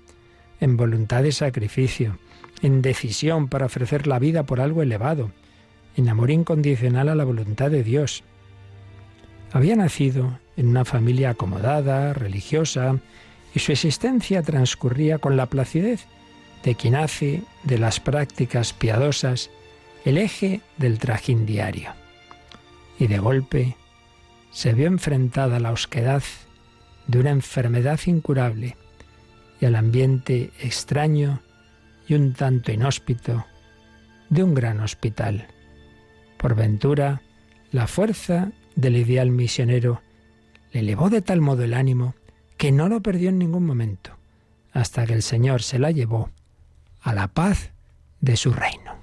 en 0.59 0.77
voluntad 0.77 1.23
de 1.23 1.31
sacrificio, 1.31 2.19
en 2.63 2.83
decisión 2.83 3.47
para 3.47 3.67
ofrecer 3.67 4.09
la 4.09 4.19
vida 4.19 4.43
por 4.43 4.61
algo 4.61 4.83
elevado, 4.83 5.31
en 5.97 6.09
amor 6.09 6.31
incondicional 6.31 7.09
a 7.09 7.15
la 7.15 7.25
voluntad 7.25 7.71
de 7.71 7.83
Dios. 7.83 8.23
Había 9.53 9.77
nacido 9.77 10.39
en 10.57 10.69
una 10.69 10.85
familia 10.85 11.31
acomodada, 11.31 12.13
religiosa, 12.13 12.99
y 13.55 13.59
su 13.59 13.73
existencia 13.73 14.43
transcurría 14.43 15.19
con 15.19 15.37
la 15.37 15.47
placidez 15.47 16.07
de 16.63 16.75
quien 16.75 16.95
hace 16.95 17.43
de 17.65 17.79
las 17.79 18.01
prácticas 18.01 18.73
piadosas 18.73 19.51
el 20.05 20.19
eje 20.19 20.61
del 20.77 20.99
trajín 20.99 21.47
diario. 21.47 21.93
Y 22.99 23.07
de 23.07 23.19
golpe 23.19 23.77
se 24.53 24.73
vio 24.73 24.87
enfrentada 24.87 25.57
a 25.57 25.61
la 25.61 25.73
osquedad 25.73 26.23
de 27.07 27.19
una 27.19 27.31
enfermedad 27.31 27.99
incurable 28.07 28.77
y 29.61 29.65
al 29.67 29.75
ambiente 29.75 30.51
extraño 30.61 31.41
y 32.07 32.15
un 32.15 32.35
tanto 32.35 32.73
inhóspito 32.73 33.47
de 34.29 34.43
un 34.43 34.55
gran 34.55 34.81
hospital. 34.81 35.47
Por 36.41 36.55
ventura, 36.55 37.21
la 37.71 37.87
fuerza 37.87 38.53
del 38.75 38.97
ideal 38.97 39.31
misionero 39.31 40.01
le 40.73 40.81
elevó 40.81 41.11
de 41.11 41.21
tal 41.21 41.43
modo 41.43 41.65
el 41.65 41.75
ánimo 41.75 42.15
que 42.57 42.73
no 42.73 42.89
lo 42.89 43.03
perdió 43.03 43.29
en 43.29 43.39
ningún 43.39 43.67
momento, 43.67 44.13
hasta 44.73 45.05
que 45.05 45.13
el 45.13 45.23
Señor 45.23 45.63
se 45.63 45.79
la 45.79 45.91
llevó 45.91 46.31
a 47.03 47.13
la 47.13 47.29
paz 47.29 47.73
de 48.23 48.37
su 48.37 48.55
reino. 48.55 48.95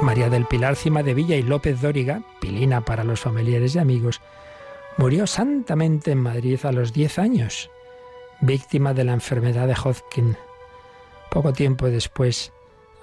María 0.00 0.30
del 0.30 0.46
Pilar 0.46 0.76
Cima 0.76 1.02
de 1.02 1.12
Villa 1.12 1.36
y 1.36 1.42
López 1.42 1.82
Dóriga, 1.82 2.22
pilina 2.40 2.80
para 2.84 3.04
los 3.04 3.20
familiares 3.20 3.74
y 3.74 3.78
amigos, 3.78 4.22
Murió 4.98 5.28
santamente 5.28 6.10
en 6.10 6.18
Madrid 6.18 6.58
a 6.64 6.72
los 6.72 6.92
10 6.92 7.20
años, 7.20 7.70
víctima 8.40 8.94
de 8.94 9.04
la 9.04 9.12
enfermedad 9.12 9.68
de 9.68 9.74
Hodgkin. 9.74 10.36
Poco 11.30 11.52
tiempo 11.52 11.86
después, 11.86 12.52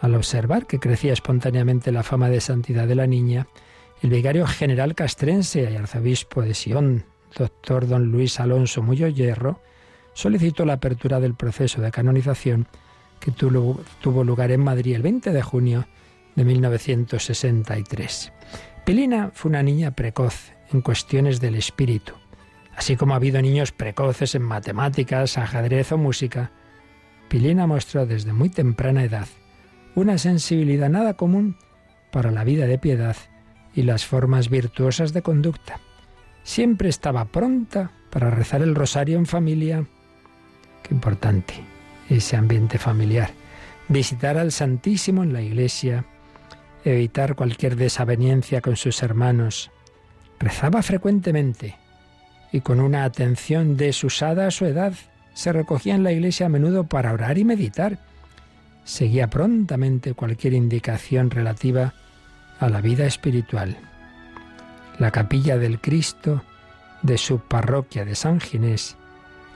al 0.02 0.16
observar 0.16 0.66
que 0.66 0.80
crecía 0.80 1.14
espontáneamente 1.14 1.92
la 1.92 2.04
fama 2.04 2.30
de 2.30 2.42
santidad 2.42 2.88
de 2.88 2.96
la 2.96 3.08
niña, 3.08 3.48
el 4.02 4.10
vicario 4.10 4.46
general 4.48 4.96
castrense 4.96 5.70
y 5.72 5.76
arzobispo 5.76 6.42
de 6.42 6.54
Sion, 6.54 7.06
doctor 7.38 7.88
don 7.88 8.12
Luis 8.12 8.40
Alonso 8.40 8.82
Muyo 8.82 9.08
Hierro, 9.08 9.62
solicitó 10.14 10.66
la 10.66 10.74
apertura 10.74 11.20
del 11.20 11.36
proceso 11.36 11.82
de 11.82 11.92
canonización 11.92 12.68
que 13.20 13.32
tuvo 13.32 14.24
lugar 14.24 14.52
en 14.52 14.62
Madrid 14.62 14.96
el 14.96 15.02
20 15.02 15.32
de 15.32 15.42
junio 15.42 15.88
de 16.36 16.46
1963. 16.46 18.32
Pilina 18.86 19.32
fue 19.34 19.50
una 19.50 19.64
niña 19.64 19.92
precoz, 19.92 20.52
en 20.72 20.82
cuestiones 20.82 21.40
del 21.40 21.56
espíritu. 21.56 22.14
Así 22.76 22.96
como 22.96 23.14
ha 23.14 23.18
habido 23.18 23.42
niños 23.42 23.72
precoces 23.72 24.36
en 24.36 24.42
matemáticas, 24.42 25.38
ajedrez 25.38 25.92
o 25.92 25.98
música, 25.98 26.52
Pilina 27.28 27.68
mostró 27.68 28.06
desde 28.06 28.34
muy 28.34 28.50
temprana 28.50 29.04
edad 29.04 29.28
una 29.96 30.18
sensibilidad 30.18 30.90
nada 30.90 31.16
común 31.16 31.58
para 32.12 32.32
la 32.32 32.44
vida 32.44 32.66
de 32.68 32.78
piedad 32.78 33.16
y 33.74 33.84
las 33.84 34.06
formas 34.06 34.50
virtuosas 34.50 35.14
de 35.14 35.22
conducta. 35.22 35.80
Siempre 36.44 36.90
estaba 36.90 37.26
pronta 37.26 37.92
para 38.10 38.30
rezar 38.30 38.62
el 38.62 38.76
rosario 38.76 39.18
en 39.18 39.26
familia. 39.26 39.86
Qué 40.84 40.94
importante 40.94 41.56
ese 42.10 42.36
ambiente 42.36 42.78
familiar. 42.78 43.32
Visitar 43.88 44.38
al 44.38 44.52
Santísimo 44.52 45.24
en 45.24 45.34
la 45.34 45.42
iglesia, 45.42 46.06
evitar 46.84 47.36
cualquier 47.36 47.76
desaveniencia 47.76 48.62
con 48.62 48.76
sus 48.76 49.02
hermanos, 49.04 49.72
Rezaba 50.40 50.84
frecuentemente 50.84 51.78
y 52.52 52.62
con 52.62 52.80
una 52.80 53.04
atención 53.04 53.78
desusada 53.78 54.48
a 54.48 54.52
su 54.52 54.66
edad 54.66 54.94
se 55.36 55.52
recogía 55.52 55.94
en 55.94 56.04
la 56.04 56.14
iglesia 56.14 56.48
a 56.48 56.50
menudo 56.50 56.86
para 56.86 57.14
orar 57.14 57.38
y 57.38 57.44
meditar. 57.44 58.00
Seguía 58.86 59.28
prontamente 59.30 60.14
cualquier 60.14 60.54
indicación 60.54 61.30
relativa 61.30 61.94
a 62.60 62.70
la 62.70 62.82
vida 62.82 63.06
espiritual. 63.06 63.78
La 64.98 65.12
capilla 65.12 65.58
del 65.58 65.80
Cristo 65.80 66.42
de 67.02 67.18
su 67.18 67.40
parroquia 67.40 68.06
de 68.06 68.16
San 68.16 68.40
Ginés 68.40 68.96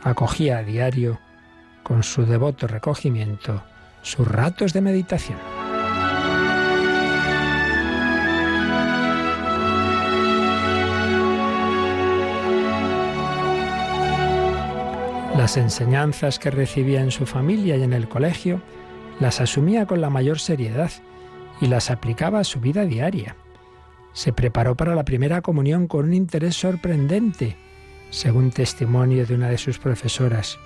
acogía 0.03 0.57
a 0.57 0.63
diario, 0.63 1.19
con 1.81 2.03
su 2.03 2.25
devoto 2.25 2.67
recogimiento, 2.67 3.63
sus 4.01 4.27
ratos 4.27 4.74
de 4.74 4.81
meditación. 4.81 5.59
Las 15.50 15.58
enseñanzas 15.58 16.38
que 16.38 16.51
recibía 16.51 17.01
en 17.01 17.10
su 17.10 17.25
familia 17.25 17.75
y 17.75 17.82
en 17.82 17.94
el 17.94 18.08
colegio 18.08 18.62
las 19.20 19.41
asumía 19.41 19.88
con 19.88 20.00
la 20.00 20.12
mayor 20.12 20.38
seriedad 20.38 20.91
y 21.60 21.65
las 21.65 21.89
aplicaba 21.89 22.38
a 22.38 22.44
su 22.44 22.60
vida 22.60 22.86
diaria. 22.86 23.36
Se 24.13 24.32
preparó 24.32 24.77
para 24.77 24.94
la 24.94 25.06
primera 25.06 25.41
comunión 25.41 25.88
con 25.88 26.06
un 26.06 26.13
interés 26.13 26.56
sorprendente, 26.56 27.56
según 28.12 28.51
testimonio 28.51 29.25
de 29.25 29.34
una 29.34 29.50
de 29.50 29.58
sus 29.58 29.79
profesoras. 29.79 30.60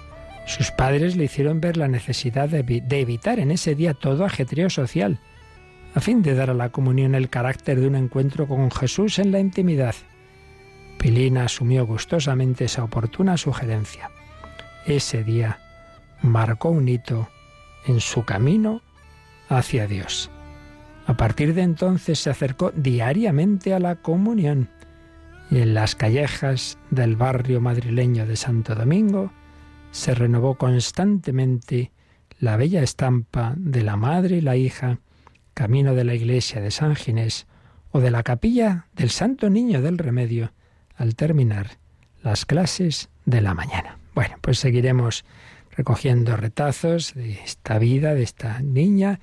Sus 0.47 0.69
padres 0.71 1.15
le 1.15 1.23
hicieron 1.23 1.61
ver 1.61 1.77
la 1.77 1.87
necesidad 1.87 2.49
de, 2.49 2.83
evitar 2.89 3.39
en 3.39 3.51
ese 3.51 3.75
día 3.75 3.93
todo 3.93 4.25
ajetreo 4.25 4.69
social, 4.69 5.17
a 5.95 6.01
fin 6.01 6.21
de 6.21 6.35
dar 6.35 6.49
a 6.49 6.53
la 6.53 6.73
comunión 6.73 7.15
el 7.15 7.29
carácter 7.29 7.79
de 7.79 7.87
un 7.87 7.95
encuentro 7.95 8.49
con 8.49 8.69
Jesús 8.69 9.17
en 9.17 9.31
la 9.31 9.39
intimidad. 9.39 9.95
Pilina 10.97 11.45
asumió 11.45 11.85
gustosamente 11.85 12.65
esa 12.65 12.83
oportuna 12.83 13.37
sugerencia 13.37 14.09
ese 14.85 15.23
día 15.23 15.59
marcó 16.21 16.69
un 16.69 16.87
hito 16.87 17.29
en 17.85 17.99
su 17.99 18.23
camino 18.25 18.81
hacia 19.49 19.87
Dios. 19.87 20.29
A 21.05 21.15
partir 21.17 21.53
de 21.53 21.63
entonces 21.63 22.19
se 22.19 22.29
acercó 22.29 22.71
diariamente 22.71 23.73
a 23.73 23.79
la 23.79 23.95
comunión 23.95 24.69
y 25.51 25.59
en 25.59 25.73
las 25.73 25.95
callejas 25.95 26.77
del 26.89 27.15
barrio 27.15 27.59
madrileño 27.59 28.25
de 28.25 28.35
Santo 28.35 28.73
Domingo 28.73 29.31
se 29.91 30.15
renovó 30.15 30.55
constantemente 30.55 31.91
la 32.39 32.57
bella 32.57 32.81
estampa 32.81 33.53
de 33.57 33.83
la 33.83 33.95
madre 33.95 34.37
y 34.37 34.41
la 34.41 34.55
hija, 34.55 34.99
camino 35.53 35.93
de 35.93 36.03
la 36.03 36.15
iglesia 36.15 36.61
de 36.61 36.71
San 36.71 36.95
Ginés 36.95 37.45
o 37.91 37.99
de 37.99 38.09
la 38.09 38.23
capilla 38.23 38.87
del 38.95 39.11
Santo 39.11 39.49
Niño 39.49 39.81
del 39.81 39.97
Remedio 39.97 40.51
al 40.95 41.15
terminar 41.15 41.77
las 42.23 42.45
clases 42.45 43.09
de 43.25 43.41
la 43.41 43.53
mañana. 43.53 43.99
Bueno, 44.15 44.35
pues 44.41 44.59
seguiremos 44.59 45.25
recogiendo 45.75 46.37
retazos 46.37 47.13
de 47.15 47.31
esta 47.43 47.79
vida, 47.79 48.13
de 48.13 48.23
esta 48.23 48.59
niña, 48.61 49.19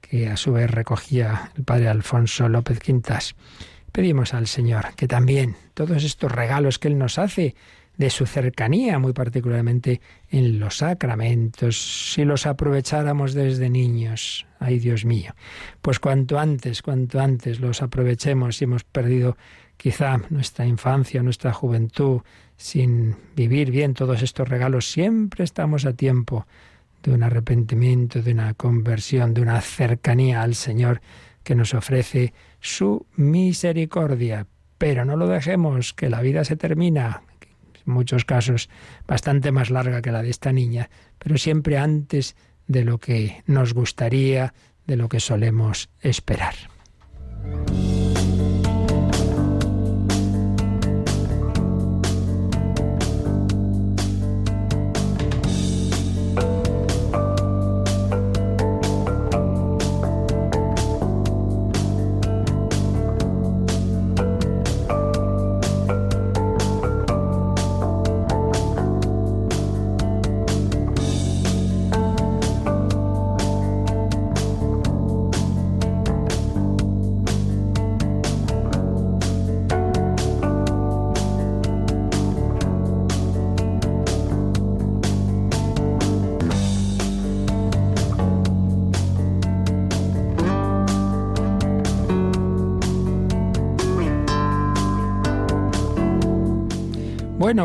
que 0.00 0.28
a 0.28 0.36
su 0.36 0.52
vez 0.52 0.70
recogía 0.70 1.52
el 1.56 1.64
padre 1.64 1.88
Alfonso 1.88 2.48
López 2.48 2.80
Quintas. 2.80 3.36
Pedimos 3.92 4.34
al 4.34 4.46
Señor 4.48 4.94
que 4.96 5.06
también 5.06 5.56
todos 5.74 6.02
estos 6.02 6.32
regalos 6.32 6.78
que 6.78 6.88
Él 6.88 6.98
nos 6.98 7.18
hace 7.18 7.54
de 7.96 8.10
su 8.10 8.26
cercanía, 8.26 8.98
muy 8.98 9.12
particularmente 9.12 10.00
en 10.30 10.58
los 10.58 10.78
sacramentos, 10.78 12.12
si 12.12 12.24
los 12.24 12.46
aprovecháramos 12.46 13.34
desde 13.34 13.68
niños, 13.68 14.46
ay 14.58 14.78
Dios 14.78 15.04
mío, 15.04 15.34
pues 15.82 16.00
cuanto 16.00 16.38
antes, 16.38 16.82
cuanto 16.82 17.20
antes 17.20 17.60
los 17.60 17.82
aprovechemos 17.82 18.56
si 18.56 18.64
hemos 18.64 18.84
perdido 18.84 19.36
quizá 19.76 20.20
nuestra 20.30 20.66
infancia, 20.66 21.22
nuestra 21.22 21.52
juventud, 21.52 22.22
sin 22.62 23.16
vivir 23.34 23.72
bien 23.72 23.92
todos 23.92 24.22
estos 24.22 24.48
regalos, 24.48 24.88
siempre 24.88 25.42
estamos 25.42 25.84
a 25.84 25.94
tiempo 25.94 26.46
de 27.02 27.12
un 27.12 27.24
arrepentimiento, 27.24 28.22
de 28.22 28.30
una 28.30 28.54
conversión, 28.54 29.34
de 29.34 29.42
una 29.42 29.60
cercanía 29.60 30.42
al 30.42 30.54
Señor 30.54 31.00
que 31.42 31.56
nos 31.56 31.74
ofrece 31.74 32.32
su 32.60 33.04
misericordia. 33.16 34.46
Pero 34.78 35.04
no 35.04 35.16
lo 35.16 35.26
dejemos, 35.26 35.92
que 35.92 36.08
la 36.08 36.22
vida 36.22 36.44
se 36.44 36.54
termina, 36.54 37.22
en 37.84 37.92
muchos 37.92 38.24
casos 38.24 38.70
bastante 39.08 39.50
más 39.50 39.70
larga 39.70 40.00
que 40.00 40.12
la 40.12 40.22
de 40.22 40.30
esta 40.30 40.52
niña, 40.52 40.88
pero 41.18 41.38
siempre 41.38 41.78
antes 41.78 42.36
de 42.68 42.84
lo 42.84 42.98
que 42.98 43.42
nos 43.44 43.74
gustaría, 43.74 44.54
de 44.86 44.96
lo 44.96 45.08
que 45.08 45.18
solemos 45.18 45.90
esperar. 46.00 46.54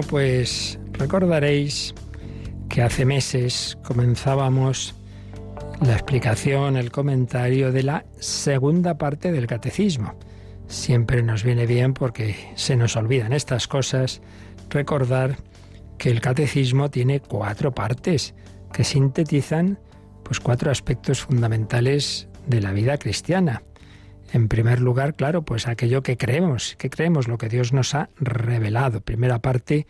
Pues 0.10 0.80
recordaréis 0.94 1.94
que 2.70 2.82
hace 2.82 3.06
meses 3.06 3.78
comenzábamos 3.84 4.96
la 5.82 5.94
explicación, 5.94 6.78
el 6.78 6.92
comentario 6.92 7.72
de 7.72 7.84
la 7.84 8.06
segunda 8.20 8.98
parte 8.98 9.32
del 9.32 9.48
catecismo. 9.48 10.16
Siempre 10.68 11.24
nos 11.24 11.44
viene 11.44 11.66
bien 11.66 11.94
porque 11.94 12.36
se 12.56 12.76
nos 12.76 12.96
olvidan 12.96 13.34
estas 13.34 13.68
cosas 13.68 14.22
recordar 14.70 15.38
que 15.98 16.10
el 16.10 16.22
catecismo 16.22 16.90
tiene 16.90 17.20
cuatro 17.20 17.74
partes 17.74 18.34
que 18.74 18.84
sintetizan 18.84 19.80
pues 20.24 20.40
cuatro 20.40 20.72
aspectos 20.72 21.22
fundamentales 21.22 22.28
de 22.48 22.62
la 22.62 22.72
vida 22.72 22.98
cristiana. 22.98 23.64
En 24.34 24.50
primer 24.50 24.82
lugar, 24.82 25.16
claro, 25.16 25.44
pues 25.44 25.68
aquello 25.68 26.04
que 26.04 26.18
creemos, 26.18 26.76
que 26.78 26.90
creemos, 26.90 27.28
lo 27.28 27.38
que 27.38 27.50
Dios 27.50 27.72
nos 27.72 27.96
ha 27.96 28.10
revelado. 28.18 29.02
Primera 29.02 29.40
parte, 29.40 29.88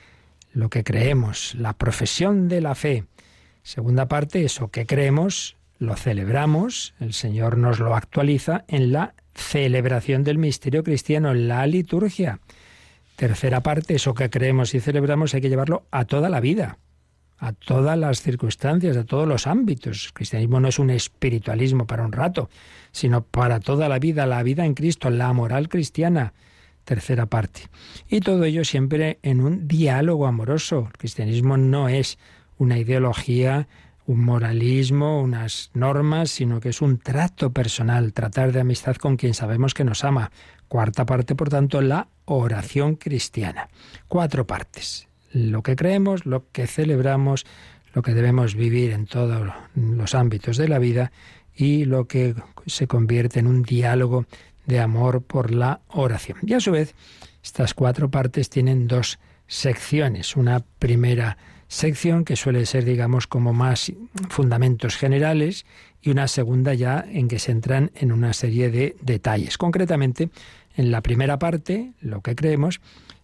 lo 0.53 0.69
que 0.69 0.83
creemos, 0.83 1.55
la 1.55 1.73
profesión 1.73 2.47
de 2.47 2.61
la 2.61 2.75
fe. 2.75 3.05
Segunda 3.63 4.07
parte, 4.07 4.43
eso 4.43 4.69
que 4.69 4.85
creemos, 4.85 5.57
lo 5.79 5.95
celebramos, 5.95 6.93
el 6.99 7.13
Señor 7.13 7.57
nos 7.57 7.79
lo 7.79 7.95
actualiza 7.95 8.63
en 8.67 8.91
la 8.91 9.13
celebración 9.33 10.23
del 10.23 10.37
misterio 10.37 10.83
cristiano, 10.83 11.31
en 11.31 11.47
la 11.47 11.65
liturgia. 11.67 12.39
Tercera 13.15 13.61
parte, 13.61 13.95
eso 13.95 14.13
que 14.13 14.29
creemos 14.29 14.73
y 14.75 14.79
celebramos 14.79 15.33
hay 15.33 15.41
que 15.41 15.49
llevarlo 15.49 15.85
a 15.91 16.05
toda 16.05 16.29
la 16.29 16.39
vida 16.39 16.77
a 17.39 17.53
todas 17.53 17.97
las 17.97 18.21
circunstancias, 18.21 18.97
a 18.97 19.03
todos 19.03 19.27
los 19.27 19.47
ámbitos. 19.47 20.07
El 20.07 20.13
cristianismo 20.13 20.59
no 20.59 20.67
es 20.67 20.79
un 20.79 20.89
espiritualismo 20.89 21.85
para 21.85 22.03
un 22.03 22.11
rato, 22.11 22.49
sino 22.91 23.23
para 23.23 23.59
toda 23.59 23.89
la 23.89 23.99
vida, 23.99 24.25
la 24.25 24.43
vida 24.43 24.65
en 24.65 24.73
Cristo, 24.73 25.09
la 25.09 25.31
moral 25.33 25.69
cristiana. 25.69 26.33
Tercera 26.83 27.25
parte. 27.25 27.63
Y 28.07 28.21
todo 28.21 28.45
ello 28.45 28.63
siempre 28.63 29.19
en 29.21 29.41
un 29.41 29.67
diálogo 29.67 30.25
amoroso. 30.25 30.87
El 30.87 30.97
cristianismo 30.97 31.57
no 31.57 31.89
es 31.89 32.17
una 32.57 32.77
ideología, 32.77 33.67
un 34.05 34.23
moralismo, 34.23 35.21
unas 35.21 35.69
normas, 35.73 36.31
sino 36.31 36.61
que 36.61 36.69
es 36.69 36.81
un 36.81 36.97
trato 36.97 37.51
personal, 37.51 38.13
tratar 38.13 38.53
de 38.53 38.61
amistad 38.61 38.95
con 38.95 39.17
quien 39.17 39.33
sabemos 39.33 39.73
que 39.73 39.83
nos 39.83 40.05
ama. 40.05 40.31
Cuarta 40.69 41.05
parte, 41.05 41.35
por 41.35 41.49
tanto, 41.49 41.81
la 41.81 42.07
oración 42.23 42.95
cristiana. 42.95 43.67
Cuatro 44.07 44.47
partes 44.47 45.07
lo 45.31 45.63
que 45.63 45.75
creemos, 45.75 46.25
lo 46.25 46.49
que 46.51 46.67
celebramos, 46.67 47.45
lo 47.93 48.01
que 48.01 48.13
debemos 48.13 48.55
vivir 48.55 48.91
en 48.91 49.05
todos 49.05 49.47
los 49.75 50.15
ámbitos 50.15 50.57
de 50.57 50.67
la 50.67 50.79
vida 50.79 51.11
y 51.55 51.85
lo 51.85 52.07
que 52.07 52.35
se 52.65 52.87
convierte 52.87 53.39
en 53.39 53.47
un 53.47 53.63
diálogo 53.63 54.25
de 54.65 54.79
amor 54.79 55.23
por 55.23 55.51
la 55.51 55.81
oración. 55.87 56.37
Y 56.43 56.53
a 56.53 56.59
su 56.59 56.71
vez, 56.71 56.93
estas 57.43 57.73
cuatro 57.73 58.11
partes 58.11 58.49
tienen 58.49 58.87
dos 58.87 59.17
secciones. 59.47 60.35
Una 60.35 60.59
primera 60.79 61.37
sección 61.67 62.23
que 62.23 62.35
suele 62.35 62.65
ser, 62.65 62.85
digamos, 62.85 63.27
como 63.27 63.53
más 63.53 63.91
fundamentos 64.29 64.95
generales 64.97 65.65
y 66.01 66.09
una 66.09 66.27
segunda 66.27 66.73
ya 66.73 67.05
en 67.09 67.27
que 67.27 67.39
se 67.39 67.51
entran 67.51 67.91
en 67.95 68.11
una 68.11 68.33
serie 68.33 68.69
de 68.69 68.95
detalles. 69.01 69.57
Concretamente, 69.57 70.29
en 70.75 70.91
la 70.91 71.01
primera 71.01 71.39
parte, 71.39 71.93
lo 72.01 72.21
que 72.21 72.35
creemos, 72.35 72.81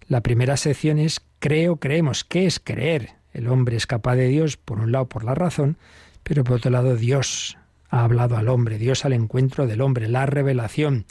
la 0.08 0.22
primera 0.22 0.58
sección 0.58 1.00
es 1.00 1.22
creo, 1.40 1.78
creemos. 1.78 2.24
¿Qué 2.24 2.46
es 2.46 2.60
creer? 2.60 3.12
El 3.34 3.48
hombre 3.48 3.76
es 3.76 3.88
capaz 3.88 4.16
de 4.16 4.28
Dios, 4.28 4.58
por 4.58 4.80
un 4.80 4.92
lado, 4.92 5.08
por 5.08 5.24
la 5.24 5.36
razón, 5.36 5.78
pero 6.24 6.44
por 6.44 6.58
otro 6.58 6.72
lado, 6.72 6.96
Dios 6.96 7.58
ha 7.90 8.04
hablado 8.04 8.38
al 8.38 8.48
hombre, 8.48 8.78
Dios 8.78 9.06
al 9.06 9.14
encuentro 9.14 9.68
del 9.68 9.82
hombre, 9.82 10.08
la 10.08 10.26
revelación. 10.26 11.06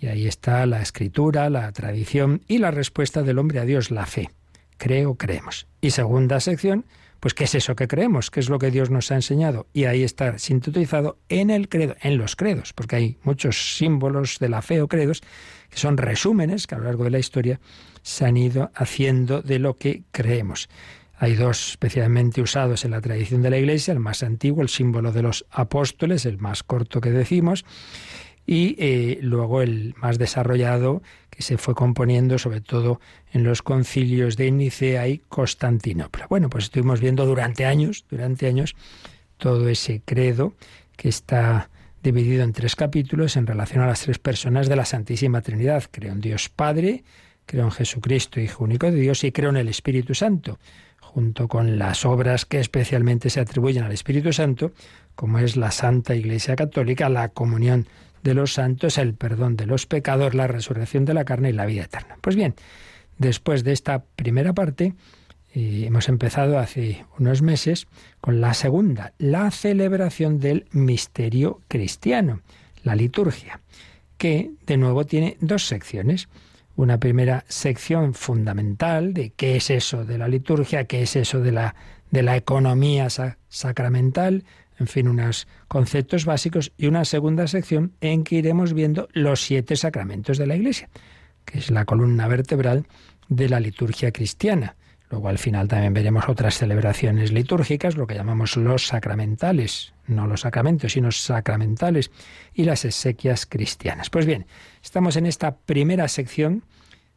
Y 0.00 0.08
ahí 0.08 0.26
está 0.26 0.66
la 0.66 0.82
escritura, 0.82 1.48
la 1.50 1.70
tradición 1.72 2.42
y 2.48 2.58
la 2.58 2.70
respuesta 2.70 3.22
del 3.22 3.38
hombre 3.38 3.60
a 3.60 3.64
Dios, 3.64 3.90
la 3.90 4.06
fe. 4.06 4.30
Creo, 4.76 5.14
creemos. 5.14 5.68
Y 5.80 5.90
segunda 5.90 6.40
sección, 6.40 6.84
pues 7.20 7.34
¿qué 7.34 7.44
es 7.44 7.54
eso 7.54 7.76
que 7.76 7.86
creemos? 7.86 8.32
¿Qué 8.32 8.40
es 8.40 8.48
lo 8.48 8.58
que 8.58 8.72
Dios 8.72 8.90
nos 8.90 9.12
ha 9.12 9.14
enseñado? 9.14 9.68
Y 9.72 9.84
ahí 9.84 10.02
está 10.02 10.38
sintetizado 10.40 11.18
en 11.28 11.50
el 11.50 11.68
credo, 11.68 11.94
en 12.02 12.18
los 12.18 12.34
credos, 12.34 12.72
porque 12.72 12.96
hay 12.96 13.18
muchos 13.22 13.76
símbolos 13.76 14.40
de 14.40 14.48
la 14.48 14.60
fe 14.60 14.82
o 14.82 14.88
credos 14.88 15.22
que 15.70 15.78
son 15.78 15.96
resúmenes 15.96 16.66
que 16.66 16.74
a 16.74 16.78
lo 16.78 16.84
largo 16.84 17.04
de 17.04 17.10
la 17.10 17.20
historia 17.20 17.60
se 18.02 18.26
han 18.26 18.36
ido 18.36 18.70
haciendo 18.74 19.42
de 19.42 19.58
lo 19.58 19.76
que 19.76 20.02
creemos. 20.10 20.68
Hay 21.16 21.34
dos 21.34 21.70
especialmente 21.70 22.42
usados 22.42 22.84
en 22.84 22.90
la 22.90 23.00
tradición 23.00 23.42
de 23.42 23.50
la 23.50 23.58
Iglesia, 23.58 23.92
el 23.92 24.00
más 24.00 24.22
antiguo, 24.22 24.62
el 24.62 24.68
símbolo 24.68 25.12
de 25.12 25.22
los 25.22 25.46
apóstoles, 25.50 26.26
el 26.26 26.38
más 26.38 26.64
corto 26.64 27.00
que 27.00 27.10
decimos, 27.10 27.64
y 28.44 28.74
eh, 28.78 29.18
luego 29.22 29.62
el 29.62 29.94
más 29.98 30.18
desarrollado 30.18 31.00
que 31.30 31.42
se 31.42 31.58
fue 31.58 31.74
componiendo 31.74 32.38
sobre 32.38 32.60
todo 32.60 33.00
en 33.32 33.44
los 33.44 33.62
concilios 33.62 34.36
de 34.36 34.50
Nicea 34.50 35.06
y 35.06 35.18
Constantinopla. 35.18 36.26
Bueno, 36.28 36.50
pues 36.50 36.64
estuvimos 36.64 37.00
viendo 37.00 37.24
durante 37.24 37.66
años, 37.66 38.04
durante 38.10 38.48
años, 38.48 38.74
todo 39.38 39.68
ese 39.68 40.02
credo 40.04 40.54
que 40.96 41.08
está 41.08 41.70
dividido 42.02 42.42
en 42.42 42.52
tres 42.52 42.74
capítulos 42.74 43.36
en 43.36 43.46
relación 43.46 43.82
a 43.82 43.86
las 43.86 44.00
tres 44.00 44.18
personas 44.18 44.68
de 44.68 44.76
la 44.76 44.84
Santísima 44.84 45.40
Trinidad. 45.40 45.84
Creo 45.90 46.12
en 46.12 46.20
Dios 46.20 46.48
Padre, 46.48 47.04
creo 47.52 47.66
en 47.66 47.70
Jesucristo, 47.70 48.40
Hijo 48.40 48.64
único 48.64 48.90
de 48.90 48.96
Dios, 48.96 49.24
y 49.24 49.30
creo 49.30 49.50
en 49.50 49.58
el 49.58 49.68
Espíritu 49.68 50.14
Santo, 50.14 50.58
junto 51.00 51.48
con 51.48 51.78
las 51.78 52.06
obras 52.06 52.46
que 52.46 52.58
especialmente 52.58 53.28
se 53.28 53.40
atribuyen 53.40 53.84
al 53.84 53.92
Espíritu 53.92 54.32
Santo, 54.32 54.72
como 55.14 55.38
es 55.38 55.58
la 55.58 55.70
Santa 55.70 56.14
Iglesia 56.14 56.56
Católica, 56.56 57.10
la 57.10 57.28
comunión 57.28 57.86
de 58.22 58.32
los 58.32 58.54
santos, 58.54 58.96
el 58.96 59.12
perdón 59.12 59.56
de 59.56 59.66
los 59.66 59.84
pecados, 59.84 60.32
la 60.32 60.46
resurrección 60.46 61.04
de 61.04 61.12
la 61.12 61.26
carne 61.26 61.50
y 61.50 61.52
la 61.52 61.66
vida 61.66 61.82
eterna. 61.82 62.16
Pues 62.22 62.36
bien, 62.36 62.54
después 63.18 63.64
de 63.64 63.72
esta 63.72 64.02
primera 64.16 64.54
parte, 64.54 64.94
eh, 65.54 65.84
hemos 65.86 66.08
empezado 66.08 66.58
hace 66.58 67.04
unos 67.18 67.42
meses 67.42 67.86
con 68.22 68.40
la 68.40 68.54
segunda, 68.54 69.12
la 69.18 69.50
celebración 69.50 70.40
del 70.40 70.64
misterio 70.70 71.60
cristiano, 71.68 72.40
la 72.82 72.94
liturgia, 72.94 73.60
que 74.16 74.52
de 74.64 74.78
nuevo 74.78 75.04
tiene 75.04 75.36
dos 75.42 75.66
secciones. 75.66 76.28
Una 76.74 76.98
primera 76.98 77.44
sección 77.48 78.14
fundamental 78.14 79.12
de 79.14 79.30
qué 79.30 79.56
es 79.56 79.70
eso 79.70 80.04
de 80.04 80.18
la 80.18 80.28
liturgia, 80.28 80.84
qué 80.84 81.02
es 81.02 81.16
eso 81.16 81.40
de 81.40 81.52
la, 81.52 81.74
de 82.10 82.22
la 82.22 82.36
economía 82.36 83.08
sacramental, 83.48 84.44
en 84.78 84.86
fin, 84.86 85.08
unos 85.08 85.46
conceptos 85.68 86.24
básicos, 86.24 86.72
y 86.76 86.86
una 86.86 87.04
segunda 87.04 87.46
sección 87.46 87.92
en 88.00 88.24
que 88.24 88.36
iremos 88.36 88.72
viendo 88.72 89.08
los 89.12 89.42
siete 89.42 89.76
sacramentos 89.76 90.38
de 90.38 90.46
la 90.46 90.56
Iglesia, 90.56 90.88
que 91.44 91.58
es 91.58 91.70
la 91.70 91.84
columna 91.84 92.26
vertebral 92.26 92.86
de 93.28 93.48
la 93.48 93.60
liturgia 93.60 94.10
cristiana. 94.10 94.76
Luego 95.12 95.28
al 95.28 95.36
final 95.36 95.68
también 95.68 95.92
veremos 95.92 96.24
otras 96.26 96.56
celebraciones 96.56 97.32
litúrgicas, 97.32 97.96
lo 97.96 98.06
que 98.06 98.14
llamamos 98.14 98.56
los 98.56 98.86
sacramentales, 98.86 99.92
no 100.06 100.26
los 100.26 100.40
sacramentos, 100.40 100.92
sino 100.92 101.12
sacramentales, 101.12 102.10
y 102.54 102.64
las 102.64 102.86
exequias 102.86 103.44
cristianas. 103.44 104.08
Pues 104.08 104.24
bien, 104.24 104.46
estamos 104.82 105.16
en 105.16 105.26
esta 105.26 105.54
primera 105.54 106.08
sección 106.08 106.64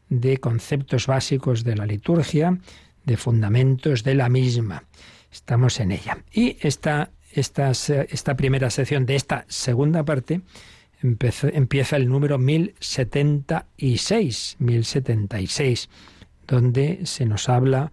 de 0.09 0.39
conceptos 0.39 1.07
básicos 1.07 1.63
de 1.63 1.77
la 1.77 1.85
liturgia, 1.85 2.59
de 3.05 3.15
fundamentos 3.15 4.03
de 4.03 4.15
la 4.15 4.27
misma. 4.27 4.83
Estamos 5.31 5.79
en 5.79 5.93
ella. 5.93 6.17
Y 6.33 6.57
esta 6.59 7.11
esta, 7.31 7.71
esta 7.71 8.35
primera 8.35 8.69
sección 8.71 9.05
de 9.05 9.15
esta 9.15 9.45
segunda 9.47 10.03
parte, 10.03 10.41
empieza 11.01 11.95
el 11.95 12.09
número 12.09 12.37
1076, 12.37 14.57
1076, 14.59 15.89
donde 16.47 17.05
se 17.05 17.25
nos 17.25 17.49
habla, 17.49 17.91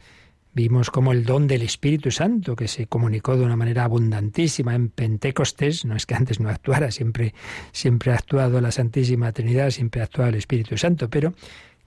vimos 0.55 0.91
como 0.91 1.13
el 1.13 1.25
don 1.25 1.47
del 1.47 1.63
Espíritu 1.63 2.11
Santo, 2.11 2.57
que 2.57 2.69
se 2.69 2.87
comunicó 2.87 3.37
de 3.37 3.45
una 3.45 3.57
manera 3.57 3.85
abundantísima 3.85 4.75
en 4.75 4.89
Pentecostés, 4.89 5.85
no 5.85 5.97
es 5.97 6.07
que 6.07 6.15
antes 6.15 6.41
no 6.41 6.49
actuara, 6.49 6.91
siempre, 6.91 7.35
siempre 7.73 8.13
ha 8.13 8.17
actuado 8.17 8.61
la 8.61 8.71
Santísima 8.71 9.33
Trinidad, 9.33 9.71
siempre 9.71 10.01
ha 10.01 10.05
actuado 10.05 10.31
el 10.31 10.37
Espíritu 10.37 10.77
Santo, 10.77 11.09
pero 11.09 11.35